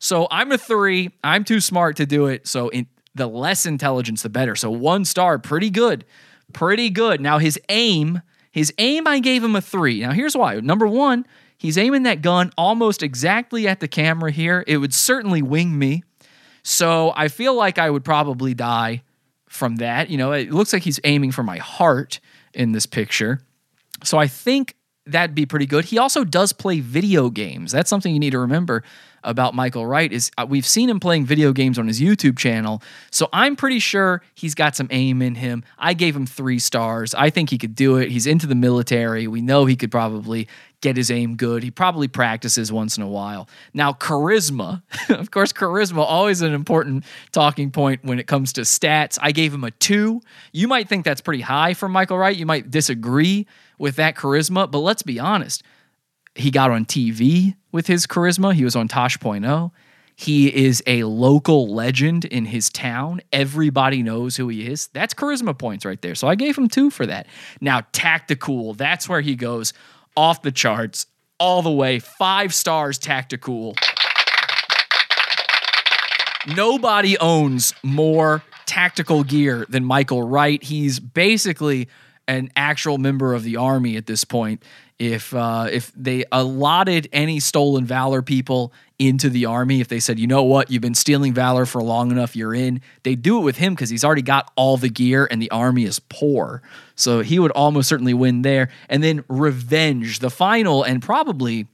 [0.00, 1.10] So I'm a three.
[1.22, 2.46] I'm too smart to do it.
[2.46, 4.54] So in, the less intelligence, the better.
[4.56, 6.04] So one star, pretty good.
[6.52, 7.20] Pretty good.
[7.20, 8.22] Now his aim,
[8.58, 10.00] his aim, I gave him a three.
[10.00, 10.60] Now here's why.
[10.60, 14.64] Number one, he's aiming that gun almost exactly at the camera here.
[14.66, 16.02] It would certainly wing me.
[16.62, 19.02] So I feel like I would probably die
[19.48, 20.10] from that.
[20.10, 22.20] You know, it looks like he's aiming for my heart
[22.52, 23.40] in this picture.
[24.04, 24.74] So I think
[25.06, 25.86] that'd be pretty good.
[25.86, 27.72] He also does play video games.
[27.72, 28.84] That's something you need to remember
[29.24, 32.82] about Michael Wright is uh, we've seen him playing video games on his YouTube channel.
[33.10, 35.64] So I'm pretty sure he's got some aim in him.
[35.78, 37.14] I gave him 3 stars.
[37.14, 38.10] I think he could do it.
[38.10, 39.26] He's into the military.
[39.26, 40.48] We know he could probably
[40.80, 41.62] get his aim good.
[41.62, 43.48] He probably practices once in a while.
[43.74, 49.18] Now, charisma, of course, charisma always an important talking point when it comes to stats.
[49.20, 50.20] I gave him a 2.
[50.52, 52.36] You might think that's pretty high for Michael Wright.
[52.36, 53.46] You might disagree
[53.78, 55.62] with that charisma, but let's be honest.
[56.34, 58.54] He got on TV with his charisma.
[58.54, 59.70] He was on Tosh.0.
[60.16, 63.20] He is a local legend in his town.
[63.32, 64.88] Everybody knows who he is.
[64.88, 66.16] That's charisma points right there.
[66.16, 67.28] So I gave him two for that.
[67.60, 69.72] Now, tactical, that's where he goes
[70.16, 71.06] off the charts
[71.38, 72.00] all the way.
[72.00, 73.76] Five stars tactical.
[76.48, 80.62] Nobody owns more tactical gear than Michael Wright.
[80.62, 81.88] He's basically
[82.28, 84.62] an actual member of the army at this point.
[84.98, 90.18] If uh, if they allotted any stolen valor people into the army, if they said,
[90.18, 93.44] you know what, you've been stealing valor for long enough, you're in, they do it
[93.44, 96.62] with him because he's already got all the gear and the army is poor.
[96.96, 98.70] So he would almost certainly win there.
[98.88, 101.68] And then revenge, the final and probably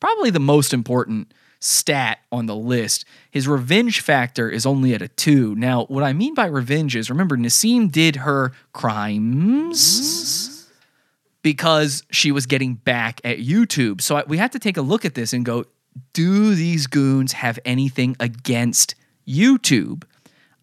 [0.00, 1.32] probably the most important
[1.64, 3.04] stat on the list.
[3.30, 5.54] His revenge factor is only at a two.
[5.56, 10.68] Now, what I mean by revenge is remember, Nasim did her crimes
[11.42, 14.00] because she was getting back at YouTube.
[14.00, 15.64] So I- we have to take a look at this and go,
[16.12, 18.94] do these goons have anything against
[19.26, 20.04] YouTube?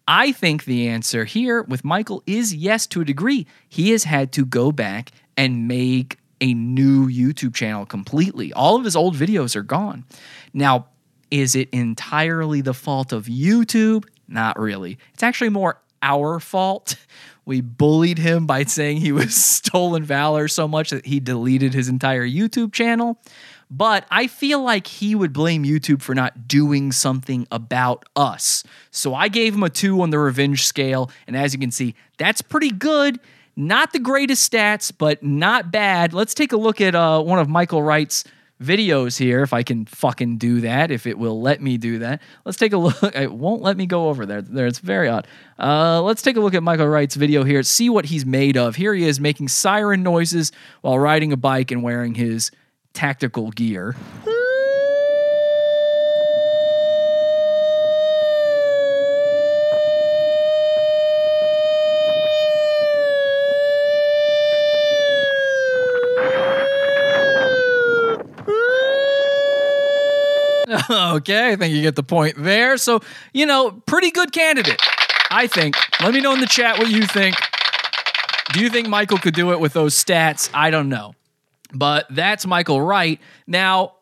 [0.06, 3.46] I think the answer here with Michael is yes to a degree.
[3.68, 8.52] He has had to go back and make a new YouTube channel completely.
[8.52, 10.04] All of his old videos are gone.
[10.52, 10.86] Now,
[11.32, 14.04] is it entirely the fault of YouTube?
[14.28, 14.98] Not really.
[15.14, 16.96] It's actually more our fault.
[17.44, 21.88] We bullied him by saying he was stolen valor so much that he deleted his
[21.88, 23.18] entire YouTube channel.
[23.68, 28.62] But I feel like he would blame YouTube for not doing something about us.
[28.92, 31.10] So I gave him a two on the revenge scale.
[31.26, 33.18] And as you can see, that's pretty good.
[33.56, 36.14] Not the greatest stats, but not bad.
[36.14, 38.22] Let's take a look at uh, one of Michael Wright's
[38.62, 42.22] videos here, if I can fucking do that, if it will let me do that.
[42.44, 43.02] Let's take a look.
[43.14, 44.42] It won't let me go over there.
[44.42, 45.26] There, it's very odd.
[45.58, 47.62] Uh, let's take a look at Michael Wright's video here.
[47.62, 48.76] See what he's made of.
[48.76, 52.50] Here he is making siren noises while riding a bike and wearing his
[52.92, 53.96] tactical gear.
[70.90, 72.76] okay, I think you get the point there.
[72.76, 73.00] So,
[73.32, 74.80] you know, pretty good candidate,
[75.30, 75.76] I think.
[76.00, 77.36] Let me know in the chat what you think.
[78.52, 80.50] Do you think Michael could do it with those stats?
[80.52, 81.14] I don't know.
[81.72, 83.18] But that's Michael Wright.
[83.46, 83.94] Now,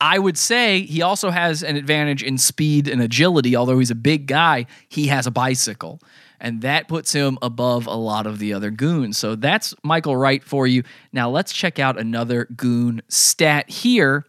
[0.00, 3.54] I would say he also has an advantage in speed and agility.
[3.54, 6.00] Although he's a big guy, he has a bicycle.
[6.40, 9.16] And that puts him above a lot of the other goons.
[9.16, 10.82] So that's Michael Wright for you.
[11.12, 14.26] Now let's check out another goon stat here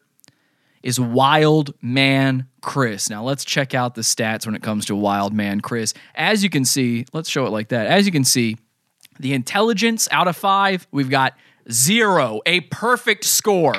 [0.85, 3.09] is Wild Man Chris.
[3.09, 5.95] Now let's check out the stats when it comes to Wild Man Chris.
[6.13, 7.87] As you can see, let's show it like that.
[7.87, 8.57] As you can see,
[9.19, 11.33] the intelligence out of five, we've got
[11.71, 13.75] zero, a perfect score.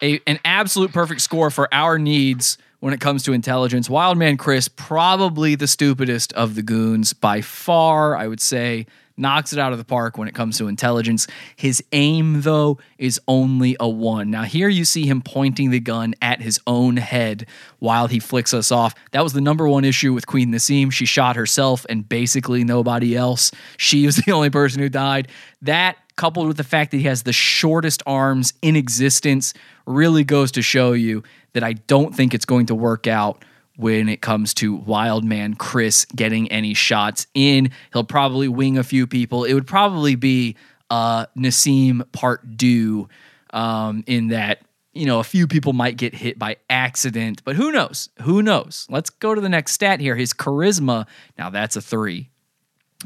[0.00, 3.88] A, an absolute perfect score for our needs when it comes to intelligence.
[3.88, 8.86] Wildman Chris, probably the stupidest of the goons by far, I would say.
[9.18, 11.26] Knocks it out of the park when it comes to intelligence.
[11.56, 14.30] His aim, though, is only a one.
[14.30, 17.46] Now, here you see him pointing the gun at his own head
[17.78, 18.94] while he flicks us off.
[19.12, 20.92] That was the number one issue with Queen Nasim.
[20.92, 23.52] She shot herself and basically nobody else.
[23.78, 25.28] She was the only person who died.
[25.62, 29.54] That coupled with the fact that he has the shortest arms in existence,
[29.86, 33.44] really goes to show you that I don't think it's going to work out
[33.76, 37.70] when it comes to Wildman Chris getting any shots in.
[37.92, 39.44] He'll probably wing a few people.
[39.44, 40.56] It would probably be
[40.90, 43.08] uh, Nasim part due
[43.50, 44.60] um, in that.
[44.92, 48.08] You know, a few people might get hit by accident, but who knows?
[48.22, 48.86] Who knows?
[48.88, 50.16] Let's go to the next stat here.
[50.16, 51.06] His charisma.
[51.36, 52.30] Now that's a three.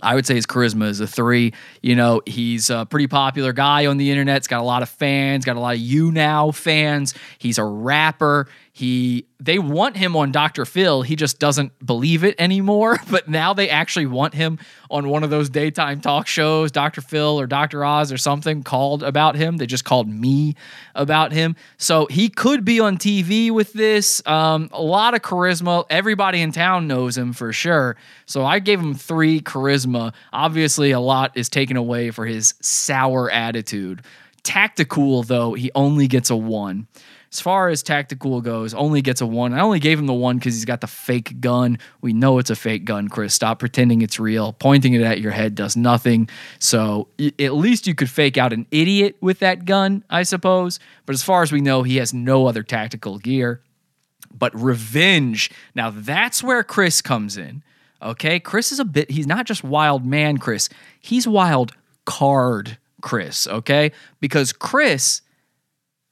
[0.03, 1.53] I would say his charisma is a three.
[1.82, 4.42] You know, he's a pretty popular guy on the internet.
[4.42, 7.14] He's got a lot of fans, got a lot of you now fans.
[7.38, 8.48] He's a rapper.
[8.81, 10.64] He they want him on Dr.
[10.64, 11.03] Phil.
[11.03, 12.97] He just doesn't believe it anymore.
[13.11, 14.59] But now they actually want him
[14.89, 17.03] on one of those daytime talk shows, Dr.
[17.03, 17.85] Phil or Dr.
[17.85, 19.59] Oz or something called about him.
[19.59, 20.55] They just called me
[20.95, 21.57] about him.
[21.76, 24.22] So he could be on TV with this.
[24.26, 25.85] Um, a lot of charisma.
[25.91, 27.97] Everybody in town knows him for sure.
[28.24, 30.14] So I gave him three charisma.
[30.33, 34.01] Obviously, a lot is taken away for his sour attitude.
[34.43, 36.87] Tactical, though, he only gets a one.
[37.33, 39.55] As far as tactical goes, only gets a one.
[39.55, 41.78] I only gave him the one because he's got the fake gun.
[42.01, 43.35] We know it's a fake gun, Chris.
[43.35, 44.53] Stop pretending it's real.
[44.55, 46.28] Pointing it at your head does nothing.
[46.59, 50.81] So y- at least you could fake out an idiot with that gun, I suppose.
[51.07, 53.62] But as far as we know, he has no other tactical gear.
[54.37, 57.62] But revenge, now that's where Chris comes in.
[58.03, 60.68] Okay, Chris is a bit, he's not just wild man Chris,
[61.01, 61.72] he's wild
[62.07, 63.93] card Chris, okay?
[64.20, 65.20] Because Chris,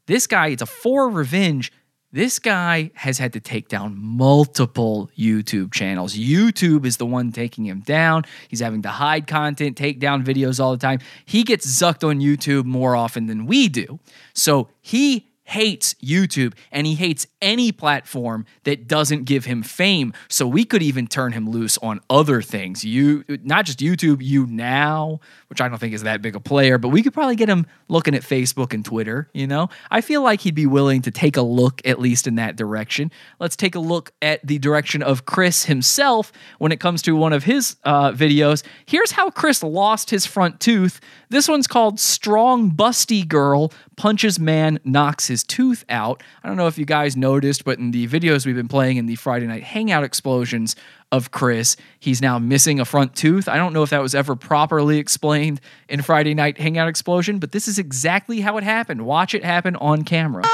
[0.09, 1.71] this guy, it's a for revenge.
[2.11, 6.15] This guy has had to take down multiple YouTube channels.
[6.15, 8.25] YouTube is the one taking him down.
[8.49, 11.01] He's having to hide content, take down videos all the time.
[11.27, 14.01] He gets zucked on YouTube more often than we do.
[14.33, 20.13] So he hates YouTube and he hates any platform that doesn't give him fame.
[20.29, 22.85] So we could even turn him loose on other things.
[22.85, 26.77] You not just YouTube, you now, which I don't think is that big a player,
[26.77, 29.71] but we could probably get him looking at Facebook and Twitter, you know?
[29.91, 33.11] I feel like he'd be willing to take a look at least in that direction.
[33.41, 37.33] Let's take a look at the direction of Chris himself when it comes to one
[37.33, 38.63] of his uh, videos.
[38.85, 41.01] Here's how Chris lost his front tooth.
[41.31, 46.23] This one's called Strong Busty Girl Punches Man Knocks His Tooth Out.
[46.43, 49.07] I don't know if you guys noticed, but in the videos we've been playing in
[49.07, 50.77] the Friday Night Hangout explosions
[51.11, 53.49] of Chris, he's now missing a front tooth.
[53.49, 57.53] I don't know if that was ever properly explained in Friday Night Hangout Explosion, but
[57.53, 59.07] this is exactly how it happened.
[59.07, 60.45] Watch it happen on camera.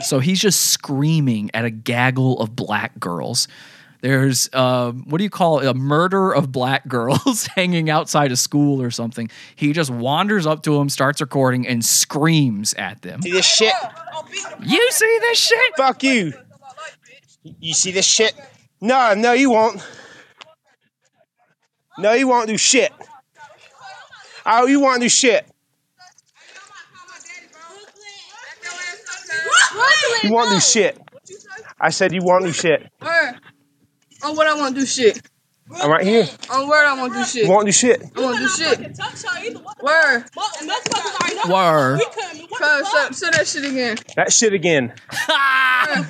[0.00, 3.46] So he's just screaming at a gaggle of black girls.
[4.02, 5.66] There's uh, what do you call it?
[5.68, 9.30] A murder of black girls hanging outside a school or something.
[9.54, 13.22] He just wanders up to them, starts recording, and screams at them.
[13.22, 13.72] See this shit?
[14.60, 15.76] You see this shit?
[15.76, 16.32] Fuck you.
[17.44, 18.34] You see this shit?
[18.80, 19.80] No, no, you won't.
[21.96, 22.92] No, you won't do shit.
[24.44, 25.46] Oh, you won't do shit.
[30.24, 30.98] You won't do shit.
[31.80, 32.90] I said you won't do shit.
[34.22, 34.30] Where?
[34.30, 35.20] On what I want to do shit.
[35.80, 36.26] I'm right here.
[36.50, 37.48] On where I want to do shit.
[37.48, 38.02] Won't do shit.
[38.16, 38.96] I want to do shit.
[39.80, 40.26] Where?
[41.48, 42.00] Word.
[42.00, 43.96] Cuz, say, uh, say that shit again.
[44.16, 44.92] That shit again.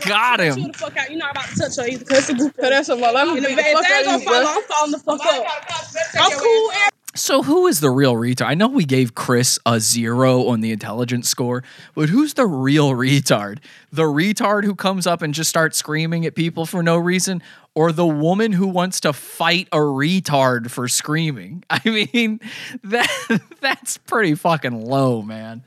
[0.06, 0.54] Got him.
[0.62, 1.10] the fuck out.
[1.10, 2.04] You're not about to touch her either.
[2.04, 2.54] Cause it's a group.
[2.56, 3.08] That's on my.
[3.08, 4.52] I'm And gonna if beat the fuck they ain't out of gonna you, follow, bro.
[4.54, 6.24] I'm falling the fuck up.
[6.32, 6.70] I'm cool.
[7.14, 8.46] So who is the real retard?
[8.46, 11.62] I know we gave Chris a zero on the intelligence score,
[11.94, 13.58] but who's the real retard?
[13.92, 17.42] The retard who comes up and just starts screaming at people for no reason,
[17.74, 21.64] or the woman who wants to fight a retard for screaming?
[21.70, 22.40] I mean,
[22.84, 25.62] that that's pretty fucking low, man.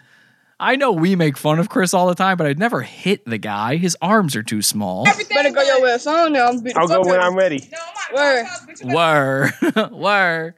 [0.58, 3.38] I know we make fun of Chris all the time, but I'd never hit the
[3.38, 3.76] guy.
[3.76, 5.03] His arms are too small.
[5.03, 6.47] Better go your ass on now.
[6.47, 7.38] I'm beat the I'll go when I'm you.
[7.39, 7.70] ready.
[8.12, 8.47] Where?
[8.86, 9.51] Were,
[9.91, 10.56] were.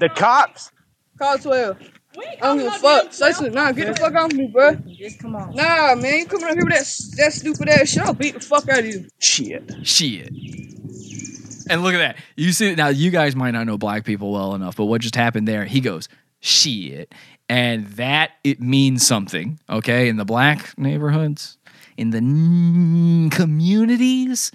[0.00, 0.70] The cops?
[1.18, 1.78] Call 12.
[2.18, 3.12] I don't give a fuck.
[3.12, 3.54] Say something.
[3.54, 4.74] Nah, get the fuck off me, bro.
[4.74, 5.54] Just come on.
[5.54, 6.18] Nah, man.
[6.18, 8.02] You coming up here with that, that stupid ass shit.
[8.02, 9.08] I'll beat the fuck out of you.
[9.18, 9.72] Shit.
[9.82, 10.30] Shit.
[11.70, 12.16] And look at that.
[12.36, 15.16] You see now you guys might not know black people well enough, but what just
[15.16, 15.64] happened there?
[15.64, 16.08] He goes,
[16.40, 17.14] shit.
[17.48, 20.08] And that it means something, okay?
[20.08, 21.56] In the black neighborhoods,
[21.96, 24.52] in the n- communities,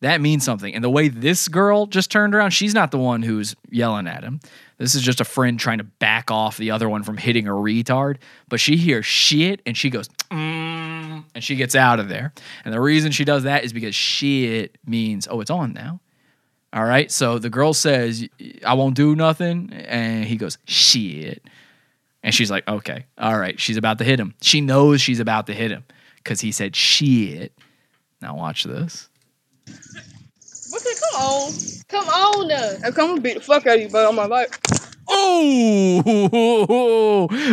[0.00, 0.74] that means something.
[0.74, 4.22] And the way this girl just turned around, she's not the one who's yelling at
[4.22, 4.40] him.
[4.78, 7.52] This is just a friend trying to back off the other one from hitting a
[7.52, 8.16] retard.
[8.48, 12.32] But she hears shit and she goes, mm, and she gets out of there.
[12.64, 16.00] And the reason she does that is because shit means, oh, it's on now.
[16.72, 17.10] All right.
[17.10, 18.28] So the girl says,
[18.64, 19.72] I won't do nothing.
[19.72, 21.42] And he goes, shit.
[22.22, 23.06] And she's like, okay.
[23.18, 23.58] All right.
[23.58, 24.34] She's about to hit him.
[24.40, 25.84] She knows she's about to hit him
[26.16, 27.52] because he said shit.
[28.20, 29.08] Now watch this.
[29.66, 31.00] What's it?
[31.00, 31.52] Come on.
[31.88, 32.74] Come on Now.
[32.84, 34.58] I'm come and beat the fuck out of you, bro, on my life.
[35.08, 36.06] Oh,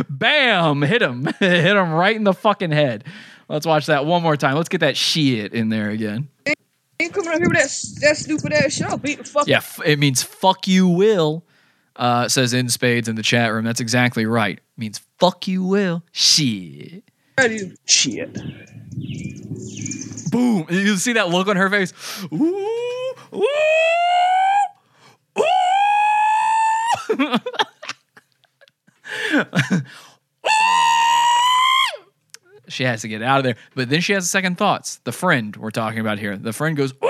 [0.10, 0.84] bam!
[0.84, 1.26] Hit him.
[1.40, 3.04] Hit him right in the fucking head.
[3.50, 4.56] Let's watch that one more time.
[4.56, 6.28] Let's get that shit in there again.
[7.08, 8.88] You coming up here with that, that stupid ass shit.
[8.88, 11.46] I'll beat the fuck Yeah, f- it means fuck you will.
[11.96, 13.64] Uh, says in spades in the chat room.
[13.64, 14.58] That's exactly right.
[14.58, 16.04] It means fuck you will.
[16.12, 17.06] Shit.
[17.38, 17.74] out of you.
[17.86, 18.34] Shit.
[20.32, 20.68] Boom.
[20.70, 21.94] You see that look on her face?
[22.34, 23.48] Ooh, ooh,
[25.40, 27.38] ooh.
[32.70, 33.56] She has to get out of there.
[33.76, 35.00] But then she has second thoughts.
[35.04, 36.38] The friend we're talking about here.
[36.38, 37.10] The friend goes, "Ooh!"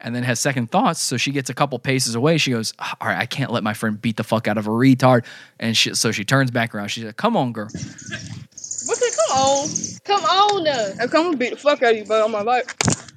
[0.00, 1.00] and then has second thoughts.
[1.00, 2.38] So she gets a couple paces away.
[2.38, 4.66] She goes, "Ah, All right, I can't let my friend beat the fuck out of
[4.66, 5.24] a retard.
[5.58, 6.88] And she, so she turns back around.
[6.88, 7.68] She's like, Come on, girl.
[7.72, 9.14] What's it?
[9.28, 9.68] Come on.
[10.04, 10.88] Come on now.
[11.00, 12.74] I'm coming to beat the fuck out of you, bro, on my bike.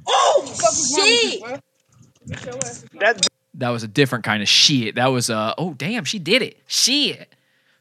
[0.07, 0.45] Oh,
[0.95, 1.41] shit.
[2.99, 4.95] That That was a different kind of shit.
[4.95, 6.57] That was, uh, oh, damn, she did it.
[6.67, 7.33] Shit.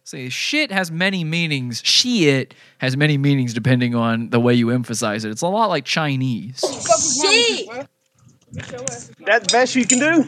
[0.05, 1.81] See, shit has many meanings.
[1.85, 5.31] Shit has many meanings depending on the way you emphasize it.
[5.31, 6.61] It's a lot like Chinese.
[7.23, 7.69] Shit.
[9.27, 10.25] that best you can do.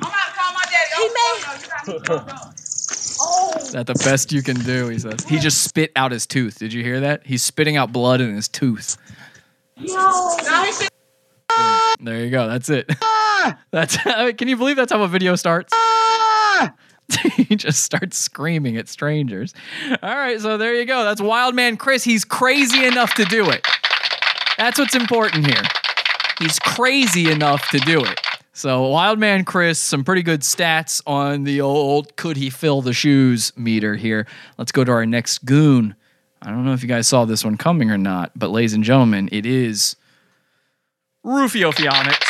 [3.21, 3.53] Oh.
[3.57, 4.89] Is that the best you can do?
[4.89, 5.25] He says.
[5.27, 6.59] He just spit out his tooth.
[6.59, 7.27] Did you hear that?
[7.27, 8.97] He's spitting out blood in his tooth.
[12.01, 12.49] There you go.
[12.49, 12.91] That's it.
[13.71, 13.97] That's.
[14.37, 15.73] Can you believe that's how a video starts?
[17.37, 19.55] he just starts screaming at strangers.
[20.03, 21.05] All right, so there you go.
[21.05, 22.05] That's Wild Man Chris.
[22.05, 23.67] He's crazy enough to do it.
[24.59, 25.63] That's what's important here.
[26.39, 28.21] He's crazy enough to do it.
[28.57, 33.53] So, Wildman Chris, some pretty good stats on the old could he fill the shoes
[33.57, 34.29] meter here.
[34.59, 35.97] Let's go to our next goon.
[36.41, 38.85] I don't know if you guys saw this one coming or not, but ladies and
[38.85, 39.97] gentlemen, it is
[41.25, 42.24] Rufio Phoenix.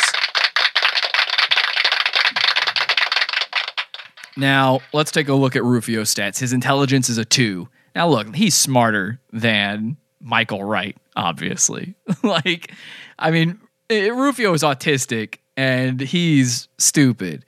[4.37, 6.39] Now, let's take a look at Rufio's stats.
[6.39, 7.69] His intelligence is a two.
[7.95, 11.95] Now, look, he's smarter than Michael Wright, obviously.
[12.23, 12.73] like,
[13.17, 13.59] I mean,
[13.89, 17.45] eh, Rufio is autistic and he's stupid,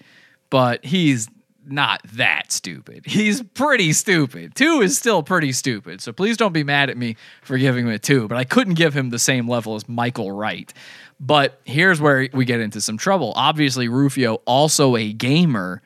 [0.49, 1.27] but he's
[1.69, 3.05] not that stupid.
[3.07, 4.55] He's pretty stupid.
[4.55, 6.01] Two is still pretty stupid.
[6.01, 8.75] So please don't be mad at me for giving him a two, but I couldn't
[8.75, 10.73] give him the same level as Michael Wright.
[11.19, 13.33] But here's where we get into some trouble.
[13.35, 15.81] Obviously, Rufio, also a gamer.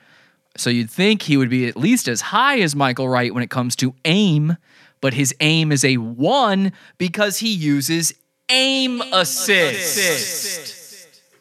[0.57, 3.49] So you'd think he would be at least as high as Michael Wright when it
[3.49, 4.57] comes to aim,
[4.99, 8.13] but his aim is a one because he uses
[8.49, 10.41] aim assist.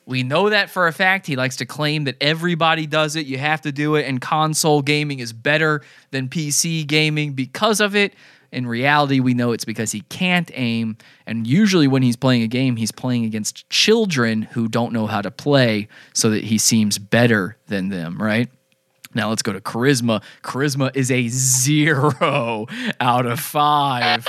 [0.07, 1.27] We know that for a fact.
[1.27, 3.27] He likes to claim that everybody does it.
[3.27, 7.95] You have to do it, and console gaming is better than PC gaming because of
[7.95, 8.15] it.
[8.51, 10.97] In reality, we know it's because he can't aim.
[11.27, 15.23] And usually, when he's playing a game, he's playing against children who don't know how
[15.23, 18.51] to play so that he seems better than them, right?
[19.15, 20.23] Now let's go to charisma.
[20.43, 22.67] Charisma is a zero
[23.01, 24.27] out of five.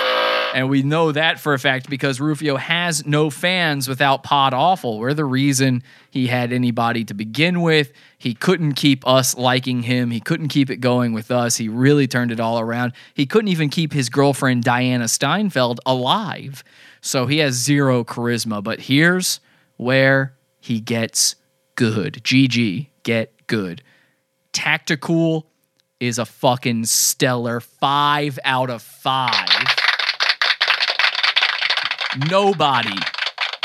[0.54, 5.00] And we know that for a fact because Rufio has no fans without Pod Awful.
[5.00, 7.92] We're the reason he had anybody to begin with.
[8.18, 10.12] He couldn't keep us liking him.
[10.12, 11.58] He couldn't keep it going with us.
[11.58, 12.94] He really turned it all around.
[13.14, 16.64] He couldn't even keep his girlfriend, Diana Steinfeld, alive.
[17.02, 18.62] So he has zero charisma.
[18.62, 19.40] But here's
[19.78, 21.36] where he gets
[21.76, 22.22] good.
[22.24, 23.82] GG, get good.
[24.54, 25.48] Tactical
[26.00, 29.48] is a fucking stellar five out of five.
[32.30, 32.98] Nobody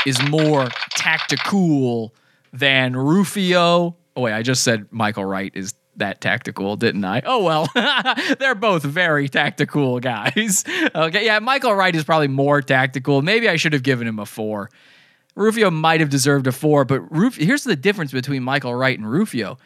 [0.05, 2.13] is more tactical
[2.53, 3.95] than Rufio.
[4.15, 7.21] Oh, wait, I just said Michael Wright is that tactical, didn't I?
[7.25, 7.67] Oh, well,
[8.39, 10.63] they're both very tactical guys.
[10.95, 13.21] Okay, yeah, Michael Wright is probably more tactical.
[13.21, 14.69] Maybe I should have given him a four.
[15.35, 19.09] Rufio might have deserved a four, but Ruf- here's the difference between Michael Wright and
[19.09, 19.57] Rufio.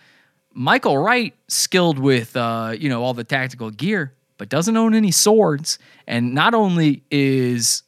[0.54, 5.12] Michael Wright, skilled with uh, you know all the tactical gear, but doesn't own any
[5.12, 5.80] swords.
[6.08, 7.84] And not only is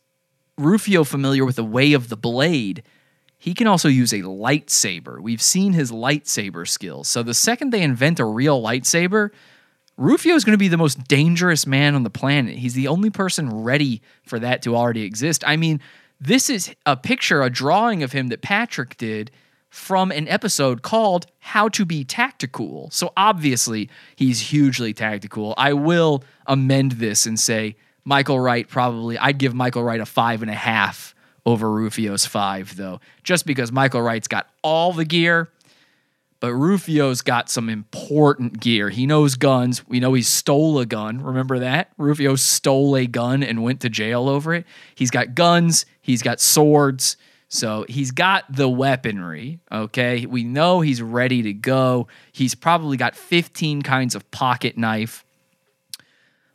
[0.58, 2.84] Rufio familiar with the way of the blade,
[3.38, 5.20] he can also use a lightsaber.
[5.20, 7.10] We've seen his lightsaber skills.
[7.10, 9.32] So the second they invent a real lightsaber,
[9.98, 12.56] Rufio is going to be the most dangerous man on the planet.
[12.56, 15.44] He's the only person ready for that to already exist.
[15.46, 15.82] I mean,
[16.20, 19.30] this is a picture, a drawing of him that Patrick did
[19.74, 22.92] from an episode called How to Be Tactical.
[22.92, 25.56] So obviously, he's hugely tactical.
[25.58, 30.44] I will amend this and say Michael Wright probably, I'd give Michael Wright a five
[30.44, 35.50] and a half over Rufio's five, though, just because Michael Wright's got all the gear,
[36.40, 38.90] but Rufio's got some important gear.
[38.90, 39.88] He knows guns.
[39.88, 41.20] We know he stole a gun.
[41.20, 41.90] Remember that?
[41.98, 44.68] Rufio stole a gun and went to jail over it.
[44.94, 47.18] He's got guns, he's got swords.
[47.54, 50.26] So he's got the weaponry, okay?
[50.26, 52.08] We know he's ready to go.
[52.32, 55.24] He's probably got 15 kinds of pocket knife.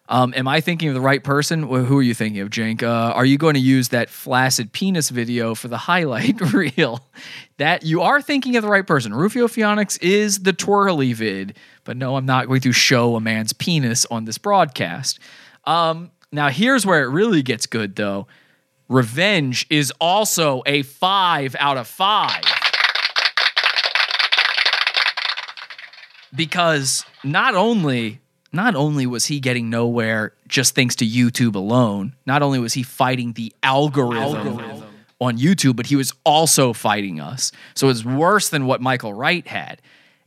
[0.08, 1.62] Um, am I thinking of the right person?
[1.62, 2.82] Wh- Who are you thinking of, Jank?
[2.82, 7.06] Uh, are you going to use that flaccid penis video for the highlight reel?
[7.58, 9.14] That you are thinking of the right person.
[9.14, 13.52] Rufio Phoenix is the twirly vid, but no, I'm not going to show a man's
[13.52, 15.20] penis on this broadcast.
[15.64, 18.26] Um, now, here's where it really gets good, though.
[18.88, 22.42] Revenge is also a five out of five.
[26.34, 28.20] Because not only
[28.50, 32.82] not only was he getting nowhere just thanks to YouTube alone, not only was he
[32.82, 34.84] fighting the algorithm,
[35.20, 37.52] on YouTube, but he was also fighting us.
[37.74, 39.82] So it's worse than what Michael Wright had.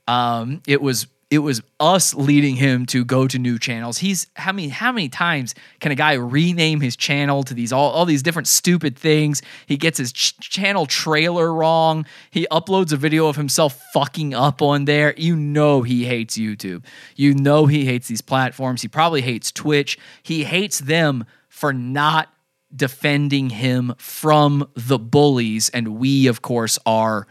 [0.08, 3.98] Um, it was it was us leading him to go to new channels.
[3.98, 7.90] He's how many how many times can a guy rename his channel to these all,
[7.92, 9.42] all these different stupid things?
[9.66, 12.06] He gets his ch- channel trailer wrong.
[12.32, 15.14] He uploads a video of himself fucking up on there.
[15.16, 16.84] You know he hates YouTube.
[17.16, 18.82] You know he hates these platforms.
[18.82, 19.98] He probably hates Twitch.
[20.22, 22.28] He hates them for not
[22.76, 27.26] defending him from the bullies and we of course are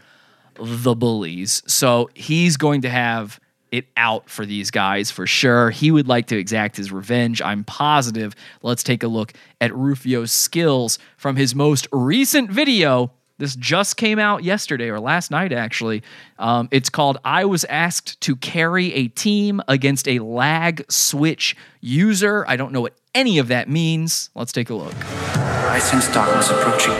[0.55, 1.61] the bullies.
[1.67, 3.39] So he's going to have
[3.71, 5.69] it out for these guys for sure.
[5.69, 7.41] He would like to exact his revenge.
[7.41, 8.35] I'm positive.
[8.61, 13.11] Let's take a look at Rufio's skills from his most recent video.
[13.37, 16.03] This just came out yesterday or last night, actually.
[16.37, 22.45] Um, it's called I Was Asked to Carry a Team Against a Lag Switch User.
[22.47, 24.29] I don't know what any of that means.
[24.35, 24.93] Let's take a look.
[25.35, 26.95] I sense darkness approaching.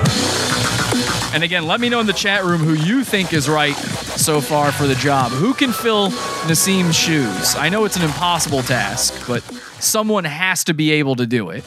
[1.33, 4.41] And again, let me know in the chat room who you think is right so
[4.41, 5.31] far for the job.
[5.31, 6.09] Who can fill
[6.47, 7.55] Nasim's shoes?
[7.55, 9.41] I know it's an impossible task, but
[9.79, 11.63] someone has to be able to do it.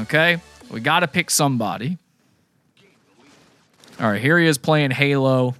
[0.00, 0.38] Okay?
[0.70, 1.96] We got to pick somebody.
[3.98, 5.44] All right, here he is playing Halo.
[5.44, 5.54] All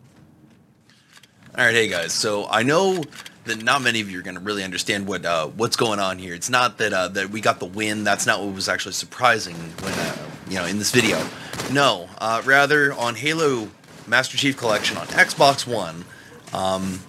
[1.56, 2.12] right, hey guys.
[2.12, 3.02] So I know
[3.44, 6.18] that not many of you are going to really understand what uh, what's going on
[6.18, 6.34] here.
[6.34, 8.04] It's not that uh, that we got the win.
[8.04, 10.16] That's not what was actually surprising when uh,
[10.48, 11.24] you know in this video.
[11.72, 13.68] No, uh, rather on Halo
[14.06, 16.04] Master Chief Collection on Xbox One.
[16.52, 17.00] Um,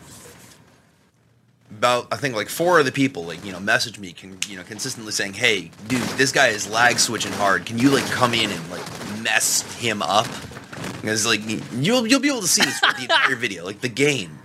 [1.71, 4.57] about I think like four of the people like you know message me can you
[4.57, 8.33] know consistently saying hey dude this guy is lag switching hard can you like come
[8.33, 8.85] in and like
[9.21, 10.27] mess him up
[11.01, 11.39] because like
[11.73, 14.40] you'll you'll be able to see this throughout the entire video like the game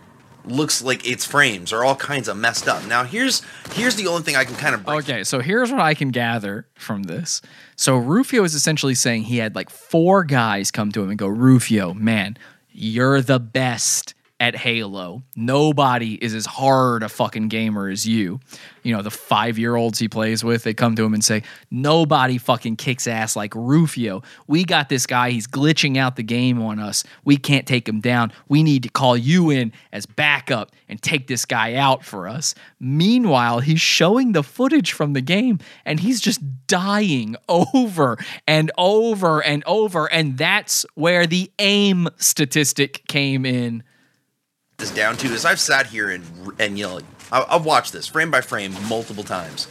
[0.46, 2.84] looks like its frames are all kinds of messed up.
[2.86, 3.42] Now here's
[3.72, 6.66] here's the only thing I can kind of Okay, so here's what I can gather
[6.74, 7.42] from this.
[7.76, 11.28] So Rufio is essentially saying he had like four guys come to him and go,
[11.28, 12.36] Rufio, man,
[12.70, 15.22] you're the best at Halo.
[15.34, 18.40] Nobody is as hard a fucking gamer as you.
[18.82, 21.42] You know, the five year olds he plays with, they come to him and say,
[21.70, 24.22] Nobody fucking kicks ass like Rufio.
[24.46, 25.30] We got this guy.
[25.30, 27.02] He's glitching out the game on us.
[27.24, 28.32] We can't take him down.
[28.48, 32.54] We need to call you in as backup and take this guy out for us.
[32.78, 39.42] Meanwhile, he's showing the footage from the game and he's just dying over and over
[39.42, 40.12] and over.
[40.12, 43.82] And that's where the aim statistic came in.
[44.78, 46.24] This down to is I've sat here and
[46.58, 47.00] and you know
[47.32, 49.66] I- I've watched this frame by frame multiple times.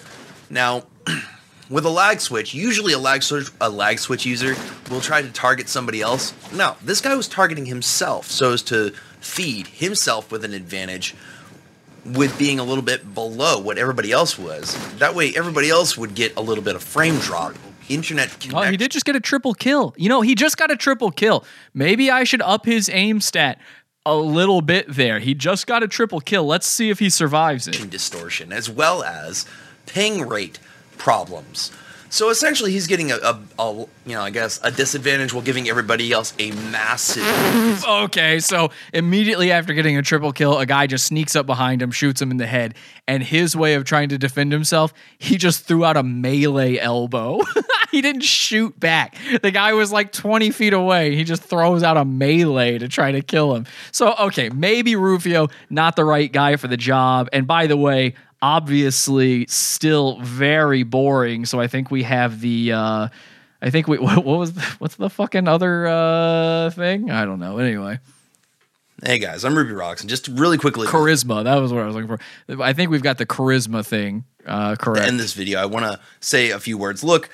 [0.50, 0.84] Now,
[1.70, 4.56] with a lag switch, usually a lag switch a lag switch user
[4.90, 6.34] will try to target somebody else.
[6.54, 11.16] No, this guy was targeting himself so as to feed himself with an advantage
[12.06, 14.76] with being a little bit below what everybody else was.
[14.98, 17.56] That way everybody else would get a little bit of frame drop.
[17.88, 19.94] Internet Oh, he did just get a triple kill.
[19.96, 21.46] You know, he just got a triple kill.
[21.76, 23.60] Maybe I should up his aim stat
[24.06, 25.20] a little bit there.
[25.20, 26.46] He just got a triple kill.
[26.46, 27.90] Let's see if he survives it.
[27.90, 29.46] distortion as well as
[29.86, 30.60] ping rate
[30.98, 31.72] problems.
[32.16, 33.74] So essentially, he's getting a, a, a
[34.06, 37.84] you know I guess a disadvantage while giving everybody else a massive.
[37.88, 41.92] okay, so immediately after getting a triple kill, a guy just sneaks up behind him,
[41.92, 45.66] shoots him in the head, and his way of trying to defend himself, he just
[45.66, 47.42] threw out a melee elbow.
[47.92, 49.18] he didn't shoot back.
[49.42, 51.18] The guy was like 20 feet away.
[51.18, 53.66] He just throws out a melee to try to kill him.
[53.92, 57.28] So, okay, maybe Rufio, not the right guy for the job.
[57.34, 58.14] And by the way,
[58.46, 61.46] obviously still very boring.
[61.46, 62.74] So I think we have the.
[62.74, 63.08] Uh,
[63.62, 67.10] I think we what, what was the, what's the fucking other uh, thing?
[67.10, 67.58] I don't know.
[67.58, 68.00] Anyway,
[69.04, 71.44] Hey guys, I'm Ruby Rocks, and just really quickly charisma.
[71.44, 72.18] That was what I was looking
[72.48, 72.64] for.
[72.64, 75.08] I think we've got the charisma thing uh, correct.
[75.08, 77.04] end this video, I want to say a few words.
[77.04, 77.30] Look,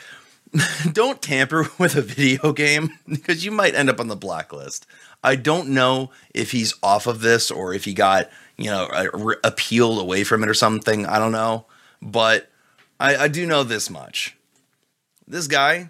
[0.91, 4.87] don't tamper with a video game because you might end up on the blacklist.
[5.23, 8.29] I don't know if he's off of this or if he got
[8.61, 11.05] you know re- appealed away from it or something.
[11.05, 11.65] I don't know,
[12.01, 12.49] but
[12.99, 14.35] I, I do know this much:
[15.27, 15.89] this guy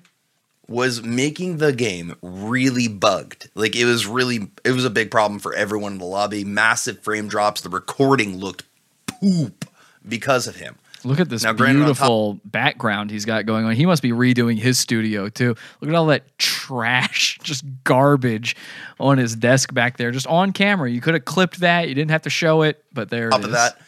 [0.72, 3.50] was making the game really bugged.
[3.54, 6.44] Like it was really, it was a big problem for everyone in the lobby.
[6.44, 7.62] Massive frame drops.
[7.62, 8.64] The recording looked
[9.06, 9.66] poop
[10.08, 10.78] because of him.
[11.04, 13.74] Look at this Now, granted, top- beautiful background he's got going on.
[13.74, 15.56] He must be redoing his studio too.
[15.80, 18.56] Look at all that trash, just garbage
[19.00, 20.90] on his desk back there, just on camera.
[20.90, 21.90] You could have clipped that.
[21.90, 23.80] You didn't have to show it, but there it top of that,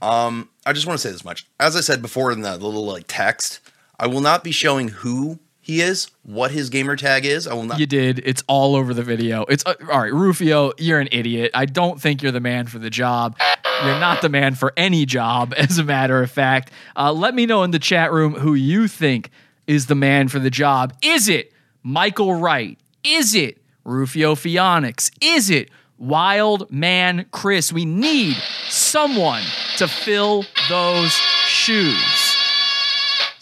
[0.00, 1.46] um, I just want to say this much.
[1.60, 3.60] As I said before in the little like text,
[3.98, 7.46] I will not be showing who he is, what his gamer tag is.
[7.46, 7.78] I will not.
[7.78, 8.20] You did.
[8.24, 9.44] It's all over the video.
[9.44, 10.72] It's uh, all right, Rufio.
[10.76, 11.52] You're an idiot.
[11.54, 13.38] I don't think you're the man for the job.
[13.84, 16.72] You're not the man for any job, as a matter of fact.
[16.96, 19.30] Uh, let me know in the chat room who you think
[19.68, 20.94] is the man for the job.
[21.00, 21.52] Is it
[21.84, 22.76] Michael Wright?
[23.04, 25.12] Is it Rufio Phoenix?
[25.20, 27.72] Is it Wild Man Chris?
[27.72, 28.36] We need
[28.68, 29.44] someone
[29.76, 31.12] to fill those
[31.46, 32.21] shoes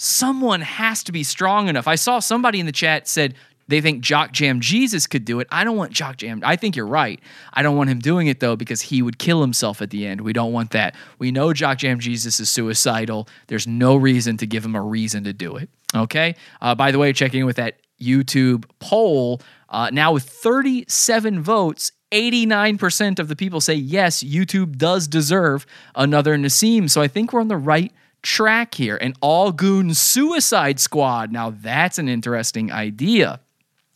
[0.01, 1.87] someone has to be strong enough.
[1.87, 3.35] I saw somebody in the chat said
[3.69, 5.47] they think Jock Jam Jesus could do it.
[5.53, 6.41] I don't want Jock Jam.
[6.43, 7.21] I think you're right.
[7.53, 10.23] I don't want him doing it though because he would kill himself at the end.
[10.23, 10.95] We don't want that.
[11.19, 13.29] We know Jock Jam Jesus is suicidal.
[13.49, 15.69] There's no reason to give him a reason to do it.
[15.95, 16.35] Okay.
[16.63, 21.93] Uh, by the way, checking in with that YouTube poll uh, now with 37 votes.
[22.11, 25.65] 89% of the people say yes, YouTube does deserve
[25.95, 26.91] another Nasim.
[26.91, 28.97] So I think we're on the right track here.
[28.97, 31.33] An all goon suicide squad.
[31.33, 33.41] Now that's an interesting idea.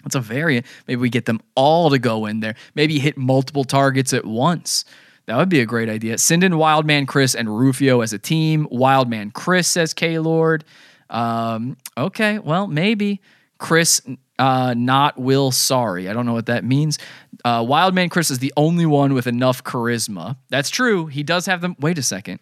[0.06, 0.66] It's a variant.
[0.86, 2.54] Maybe we get them all to go in there.
[2.74, 4.84] Maybe hit multiple targets at once.
[5.26, 6.18] That would be a great idea.
[6.18, 8.68] Send in Wildman Chris and Rufio as a team.
[8.70, 10.64] Wildman Chris says K Lord.
[11.08, 13.20] Um, okay, well, maybe.
[13.56, 14.02] Chris,
[14.38, 16.10] uh, not Will, sorry.
[16.10, 16.98] I don't know what that means.
[17.44, 20.36] Uh, Wildman Chris is the only one with enough charisma.
[20.50, 21.06] That's true.
[21.06, 21.76] He does have them.
[21.78, 22.40] Wait a second.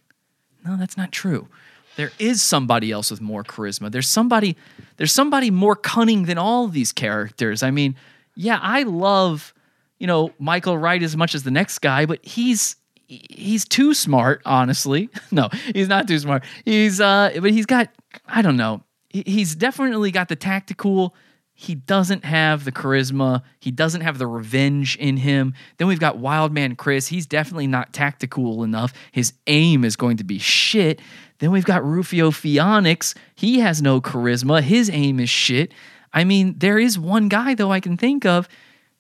[0.65, 1.49] No, that's not true
[1.97, 3.91] there is somebody else with more charisma.
[3.91, 4.57] There's somebody
[4.97, 7.63] there's somebody more cunning than all these characters.
[7.63, 7.97] I mean,
[8.35, 9.53] yeah, I love,
[9.99, 14.43] you know, Michael Wright as much as the next guy, but he's he's too smart,
[14.45, 15.11] honestly.
[15.31, 16.45] no, he's not too smart.
[16.65, 17.91] He's uh but he's got
[18.27, 18.83] I don't know.
[19.11, 21.15] He's definitely got the tactical
[21.63, 23.43] he doesn't have the charisma.
[23.61, 25.55] He doesn't have the revenge in him.
[25.77, 27.07] Then we've got Wildman Chris.
[27.07, 28.93] He's definitely not tactical enough.
[29.13, 30.99] His aim is going to be shit.
[31.39, 33.15] Then we've got Rufio Phoenix.
[33.37, 34.61] He has no charisma.
[34.61, 35.73] His aim is shit.
[36.13, 38.49] I mean, there is one guy, though, I can think of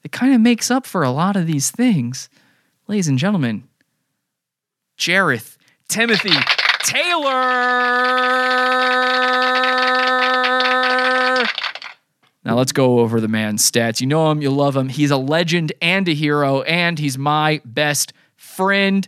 [0.02, 2.28] that kind of makes up for a lot of these things.
[2.86, 3.64] Ladies and gentlemen,
[4.96, 5.56] Jareth
[5.88, 6.30] Timothy
[6.84, 7.32] Taylor.
[12.44, 14.00] Now let's go over the man's stats.
[14.00, 14.88] You know him, you love him.
[14.88, 19.06] He's a legend and a hero, and he's my best friend.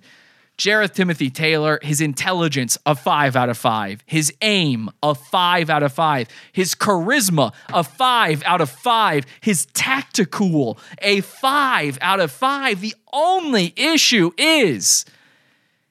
[0.56, 4.04] Jareth Timothy Taylor, his intelligence, a five out of five.
[4.06, 6.28] His aim, a five out of five.
[6.52, 9.26] His charisma, a five out of five.
[9.40, 12.80] His tactical, a five out of five.
[12.80, 15.04] The only issue is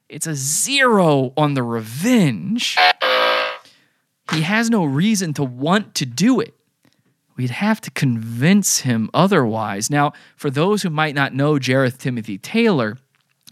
[0.08, 2.78] it's a zero on the revenge.
[4.32, 6.54] He has no reason to want to do it.
[7.36, 9.90] We'd have to convince him otherwise.
[9.90, 12.98] Now, for those who might not know Jareth Timothy Taylor,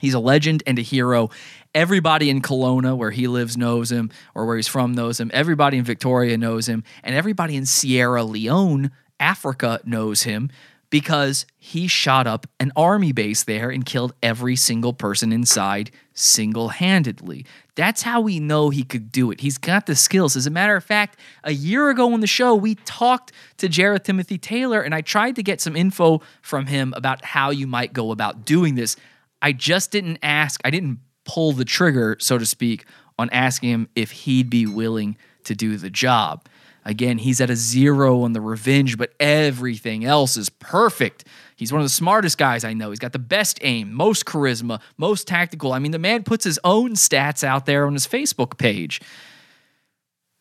[0.02, 1.30] He's a legend and a hero.
[1.76, 5.30] Everybody in Kelowna, where he lives, knows him, or where he's from, knows him.
[5.32, 6.84] Everybody in Victoria knows him.
[7.04, 8.90] And everybody in Sierra Leone,
[9.20, 10.50] Africa, knows him
[10.92, 16.70] because he shot up an army base there and killed every single person inside single
[16.70, 17.46] handedly.
[17.76, 19.40] That's how we know he could do it.
[19.40, 20.36] He's got the skills.
[20.36, 24.04] As a matter of fact, a year ago on the show, we talked to Jareth
[24.04, 27.94] Timothy Taylor and I tried to get some info from him about how you might
[27.94, 28.98] go about doing this.
[29.42, 32.86] I just didn't ask, I didn't pull the trigger, so to speak,
[33.18, 35.16] on asking him if he'd be willing
[35.46, 36.48] to do the job.
[36.84, 41.26] Again, he's at a zero on the revenge, but everything else is perfect.
[41.56, 42.90] He's one of the smartest guys I know.
[42.90, 45.74] He's got the best aim, most charisma, most tactical.
[45.74, 49.00] I mean, the man puts his own stats out there on his Facebook page.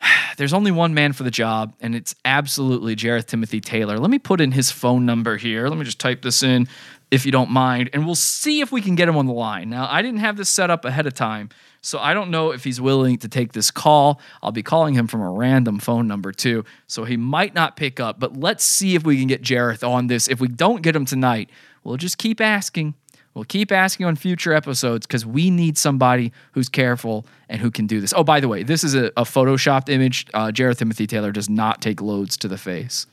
[0.39, 3.99] There's only one man for the job, and it's absolutely Jareth Timothy Taylor.
[3.99, 5.69] Let me put in his phone number here.
[5.69, 6.69] Let me just type this in
[7.11, 9.69] if you don't mind, and we'll see if we can get him on the line.
[9.69, 11.51] Now, I didn't have this set up ahead of time,
[11.82, 14.20] so I don't know if he's willing to take this call.
[14.43, 18.01] I'll be calling him from a random phone number too, so he might not pick
[18.01, 20.28] up, but let's see if we can get Jareth on this.
[20.28, 21.51] If we don't get him tonight,
[21.85, 22.94] we'll just keep asking.
[23.32, 27.86] We'll keep asking on future episodes because we need somebody who's careful and who can
[27.86, 28.12] do this.
[28.15, 30.27] Oh, by the way, this is a, a photoshopped image.
[30.35, 33.07] Uh, Jareth Timothy Taylor does not take loads to the face.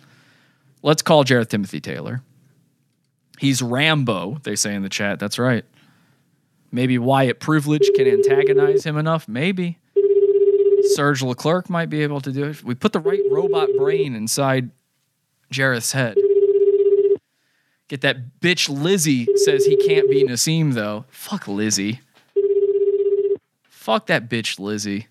[0.81, 2.23] Let's call Jareth Timothy Taylor.
[3.39, 5.19] He's Rambo, they say in the chat.
[5.19, 5.63] That's right.
[6.71, 9.27] Maybe Wyatt Privilege can antagonize him enough.
[9.27, 9.79] Maybe.
[10.93, 12.63] Serge Leclerc might be able to do it.
[12.63, 14.69] We put the right robot brain inside
[15.51, 16.17] Jareth's head.
[17.87, 21.05] Get that bitch Lizzie says he can't be Nasim, though.
[21.09, 22.01] Fuck Lizzie.
[23.69, 25.07] Fuck that bitch Lizzie.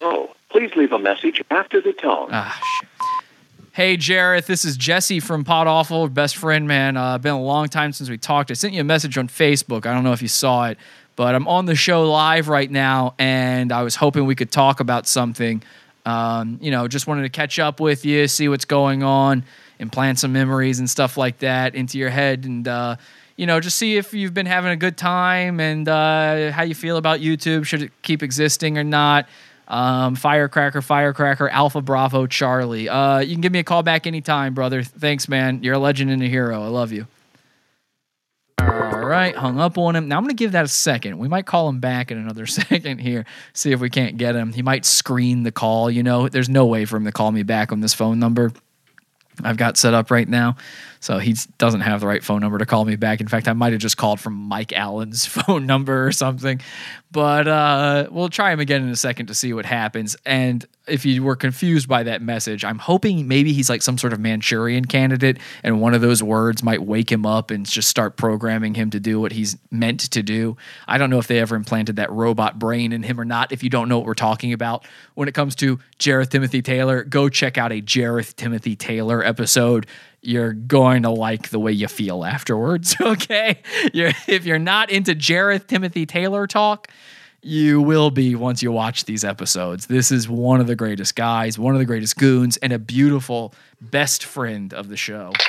[0.00, 2.30] Oh, please leave a message after the tone.
[2.32, 2.88] Ah, shit.
[3.74, 6.98] Hey, Jareth, this is Jesse from Pod Awful, best friend, man.
[6.98, 8.50] Uh, been a long time since we talked.
[8.50, 9.86] I sent you a message on Facebook.
[9.86, 10.76] I don't know if you saw it,
[11.16, 14.80] but I'm on the show live right now, and I was hoping we could talk
[14.80, 15.62] about something.
[16.04, 19.42] Um, you know, just wanted to catch up with you, see what's going on,
[19.78, 22.96] implant some memories and stuff like that into your head, and uh,
[23.36, 26.74] you know, just see if you've been having a good time and uh, how you
[26.74, 27.64] feel about YouTube.
[27.64, 29.26] Should it keep existing or not?
[29.68, 32.88] Um, Firecracker, Firecracker, Alpha Bravo, Charlie.
[32.88, 34.82] Uh, you can give me a call back anytime, brother.
[34.82, 35.62] Thanks, man.
[35.62, 36.62] You're a legend and a hero.
[36.62, 37.06] I love you.
[38.58, 40.08] All right, hung up on him.
[40.08, 41.18] Now I'm going to give that a second.
[41.18, 44.52] We might call him back in another second here, see if we can't get him.
[44.52, 45.90] He might screen the call.
[45.90, 48.52] You know, there's no way for him to call me back on this phone number
[49.44, 50.56] I've got set up right now.
[51.00, 53.20] So he doesn't have the right phone number to call me back.
[53.20, 56.60] In fact, I might have just called from Mike Allen's phone number or something.
[57.10, 60.16] But uh, we'll try him again in a second to see what happens.
[60.24, 64.12] And if you were confused by that message, I'm hoping maybe he's like some sort
[64.12, 68.16] of Manchurian candidate, and one of those words might wake him up and just start
[68.16, 70.56] programming him to do what he's meant to do.
[70.88, 73.52] I don't know if they ever implanted that robot brain in him or not.
[73.52, 77.04] If you don't know what we're talking about when it comes to Jareth Timothy Taylor,
[77.04, 79.86] go check out a Jareth Timothy Taylor episode
[80.24, 82.96] you're going to like the way you feel afterwards.
[83.02, 83.60] Okay,
[83.92, 86.88] you're, if you're not into Jareth Timothy Taylor talk,
[87.42, 89.86] you will be once you watch these episodes.
[89.86, 93.52] This is one of the greatest guys, one of the greatest goons, and a beautiful
[93.80, 95.32] best friend of the show.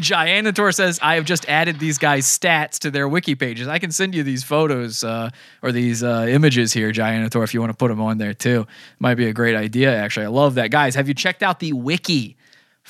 [0.00, 3.68] Gianator says, I have just added these guys' stats to their wiki pages.
[3.68, 5.30] I can send you these photos uh,
[5.62, 8.66] or these uh, images here, Gianator, if you want to put them on there too.
[8.98, 10.26] Might be a great idea, actually.
[10.26, 10.72] I love that.
[10.72, 12.36] Guys, have you checked out the wiki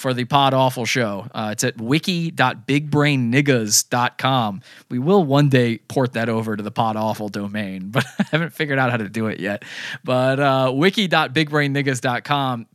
[0.00, 1.28] for the Pod Awful show?
[1.32, 4.62] Uh, it's at wiki.bigbrainniggas.com.
[4.88, 8.54] We will one day port that over to the Pod Awful domain, but I haven't
[8.54, 9.62] figured out how to do it yet.
[10.02, 10.72] But uh.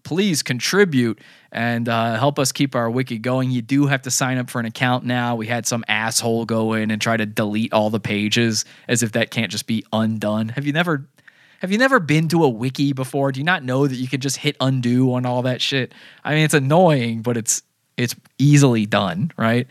[0.03, 1.19] Please contribute
[1.51, 3.49] and uh, help us keep our wiki going.
[3.49, 5.35] You do have to sign up for an account now.
[5.35, 9.13] We had some asshole go in and try to delete all the pages as if
[9.13, 10.49] that can't just be undone.
[10.49, 11.07] Have you never
[11.59, 13.31] have you never been to a wiki before?
[13.31, 15.93] Do you not know that you can just hit undo on all that shit?
[16.23, 17.63] I mean, it's annoying, but it's
[17.97, 19.67] it's easily done, right?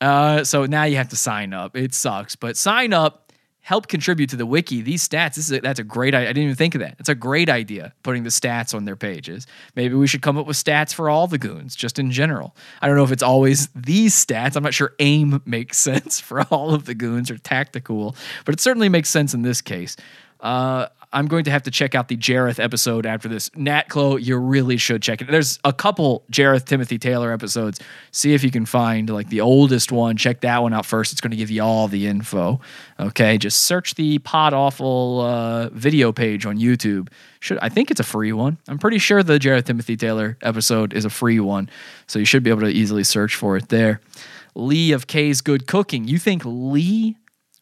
[0.00, 1.76] Uh, so now you have to sign up.
[1.76, 3.24] It sucks, but sign up
[3.64, 4.82] help contribute to the wiki.
[4.82, 6.14] These stats, this is a, that's a great.
[6.14, 6.28] Idea.
[6.28, 6.96] I didn't even think of that.
[7.00, 9.46] It's a great idea putting the stats on their pages.
[9.74, 12.54] Maybe we should come up with stats for all the goons, just in general.
[12.82, 14.54] I don't know if it's always these stats.
[14.54, 18.60] I'm not sure aim makes sense for all of the goons or tactical, but it
[18.60, 19.96] certainly makes sense in this case.
[20.40, 23.50] Uh, I'm going to have to check out the Jareth episode after this.
[23.54, 25.28] Nat Clo, you really should check it.
[25.30, 27.80] There's a couple Jareth Timothy Taylor episodes.
[28.10, 30.16] See if you can find like the oldest one.
[30.16, 31.12] Check that one out first.
[31.12, 32.60] It's going to give you all the info.
[32.98, 37.08] Okay, just search the Pod Awful uh, video page on YouTube.
[37.38, 38.58] Should I think it's a free one?
[38.66, 41.70] I'm pretty sure the Jareth Timothy Taylor episode is a free one,
[42.06, 44.00] so you should be able to easily search for it there.
[44.54, 46.08] Lee of K's Good Cooking.
[46.08, 47.16] You think Lee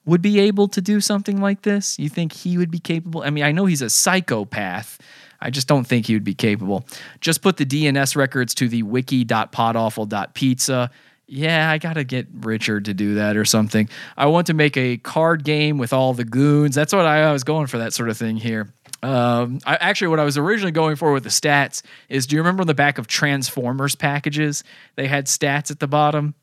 [0.05, 1.97] would be able to do something like this?
[1.99, 3.23] You think he would be capable?
[3.23, 4.99] I mean, I know he's a psychopath.
[5.41, 6.85] I just don't think he would be capable.
[7.21, 10.91] Just put the DNS records to the wiki.podawful.pizza.
[11.27, 13.89] Yeah, I got to get Richard to do that or something.
[14.17, 16.75] I want to make a card game with all the goons.
[16.75, 18.73] That's what I, was going for, that sort of thing here.
[19.03, 22.43] Um, I, actually, what I was originally going for with the stats is do you
[22.43, 24.63] remember on the back of Transformers packages?
[24.97, 26.35] They had stats at the bottom.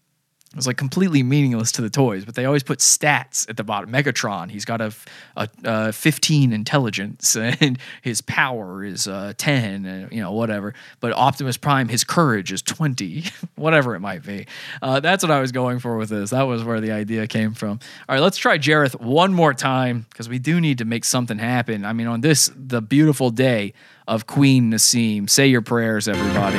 [0.51, 3.63] It was like completely meaningless to the toys, but they always put stats at the
[3.63, 3.91] bottom.
[3.91, 4.91] Megatron, he's got a,
[5.37, 10.73] a, a 15 intelligence, and his power is uh, 10, and you know whatever.
[11.01, 13.25] But Optimus Prime, his courage is 20,
[13.57, 14.47] whatever it might be.
[14.81, 16.31] Uh, that's what I was going for with this.
[16.31, 17.79] That was where the idea came from.
[18.07, 21.37] All right, let's try Jareth one more time because we do need to make something
[21.37, 21.85] happen.
[21.85, 23.73] I mean, on this the beautiful day
[24.07, 26.57] of Queen Nasim, say your prayers, everybody.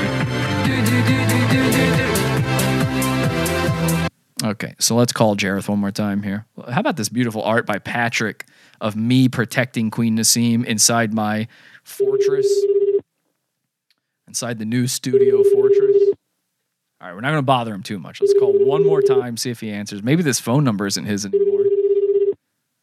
[4.42, 6.46] Okay, so let's call Jareth one more time here.
[6.70, 8.46] How about this beautiful art by Patrick
[8.80, 11.46] of me protecting Queen Nasim inside my
[11.84, 12.48] fortress,
[14.26, 15.96] inside the new studio fortress?
[17.00, 18.22] All right, we're not going to bother him too much.
[18.22, 20.02] Let's call one more time, see if he answers.
[20.02, 21.64] Maybe this phone number isn't his anymore.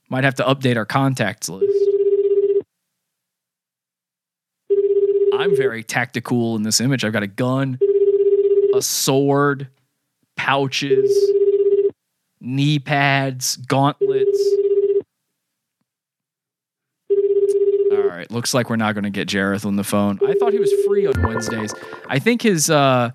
[0.10, 1.74] Might have to update our contacts list.
[5.34, 7.04] I'm very tactical in this image.
[7.04, 7.80] I've got a gun,
[8.76, 9.70] a sword,
[10.36, 11.12] pouches
[12.48, 14.40] knee pads, gauntlets.
[17.92, 20.20] All right, looks like we're not going to get Jareth on the phone.
[20.26, 21.74] I thought he was free on Wednesdays.
[22.08, 23.12] I think his uh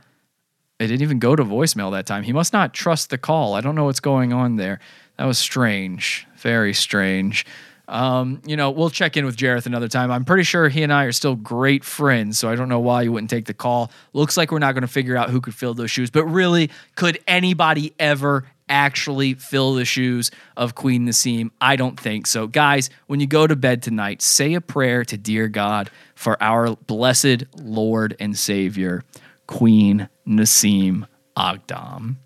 [0.79, 2.25] it didn't even go to voicemail that time.
[2.25, 3.55] He must not trust the call.
[3.55, 4.81] I don't know what's going on there.
[5.17, 6.27] That was strange.
[6.39, 7.47] Very strange.
[7.89, 10.11] Um, you know, we'll check in with Jareth another time.
[10.11, 13.03] I'm pretty sure he and I are still great friends, so I don't know why
[13.03, 13.93] he wouldn't take the call.
[14.13, 16.71] Looks like we're not going to figure out who could fill those shoes, but really,
[16.97, 21.51] could anybody ever, actually fill the shoes of Queen Nasim?
[21.61, 22.47] I don't think so.
[22.47, 26.75] Guys, when you go to bed tonight, say a prayer to dear God for our
[26.75, 29.05] blessed Lord and Savior,
[29.47, 32.17] Queen Nasim Aghdam.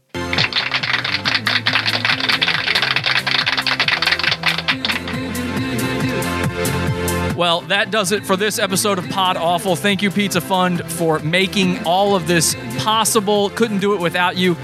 [7.37, 9.77] Well, that does it for this episode of Pod Awful.
[9.77, 13.51] Thank you, Pizza Fund, for making all of this possible.
[13.51, 14.57] Couldn't do it without you.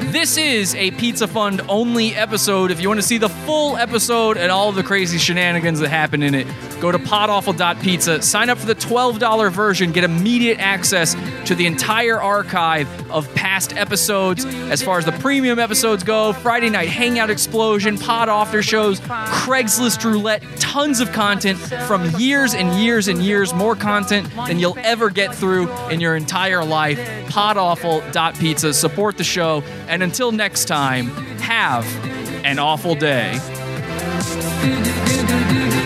[0.00, 2.70] This is a Pizza Fund only episode.
[2.70, 6.22] If you want to see the full episode and all the crazy shenanigans that happen
[6.22, 6.46] in it,
[6.80, 11.14] go to podawful.pizza, sign up for the $12 version, get immediate access
[11.46, 16.70] to the entire archive of past episodes as far as the premium episodes go, Friday
[16.70, 23.08] Night Hangout Explosion, Pod After Shows, Craigslist Roulette, tons of content from years and years
[23.08, 26.98] and years, more content than you'll ever get through in your entire life.
[27.28, 28.72] Podawful.pizza.
[28.72, 29.62] Support the show.
[29.88, 31.06] And until next time,
[31.40, 31.84] have
[32.44, 33.38] an awful day.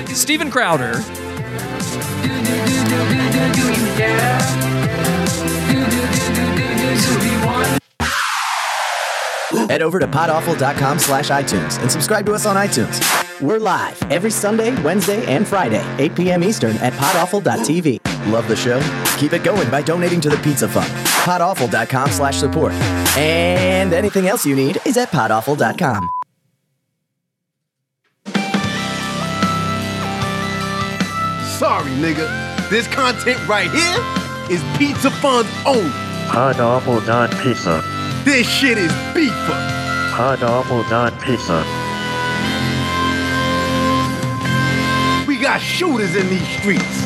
[0.09, 0.97] Stephen Crowder.
[9.69, 13.01] Head over to podawful.com slash iTunes and subscribe to us on iTunes.
[13.41, 16.45] We're live every Sunday, Wednesday, and Friday, 8 p.m.
[16.45, 18.33] Eastern at podawful.tv.
[18.33, 18.81] Love the show?
[19.19, 21.12] Keep it going by donating to the Pizza Fund.
[21.23, 22.73] podawful.com slash support.
[23.17, 26.11] And anything else you need is at podawful.com.
[31.59, 32.29] Sorry, nigga.
[32.69, 33.99] This content right here
[34.51, 35.91] is Pizza Fun's own.
[36.29, 37.83] Podawful.pizza.
[38.25, 39.59] This shit is beefer.
[40.13, 41.65] Podawful.pizza.
[45.27, 47.02] We got shooters in these streets.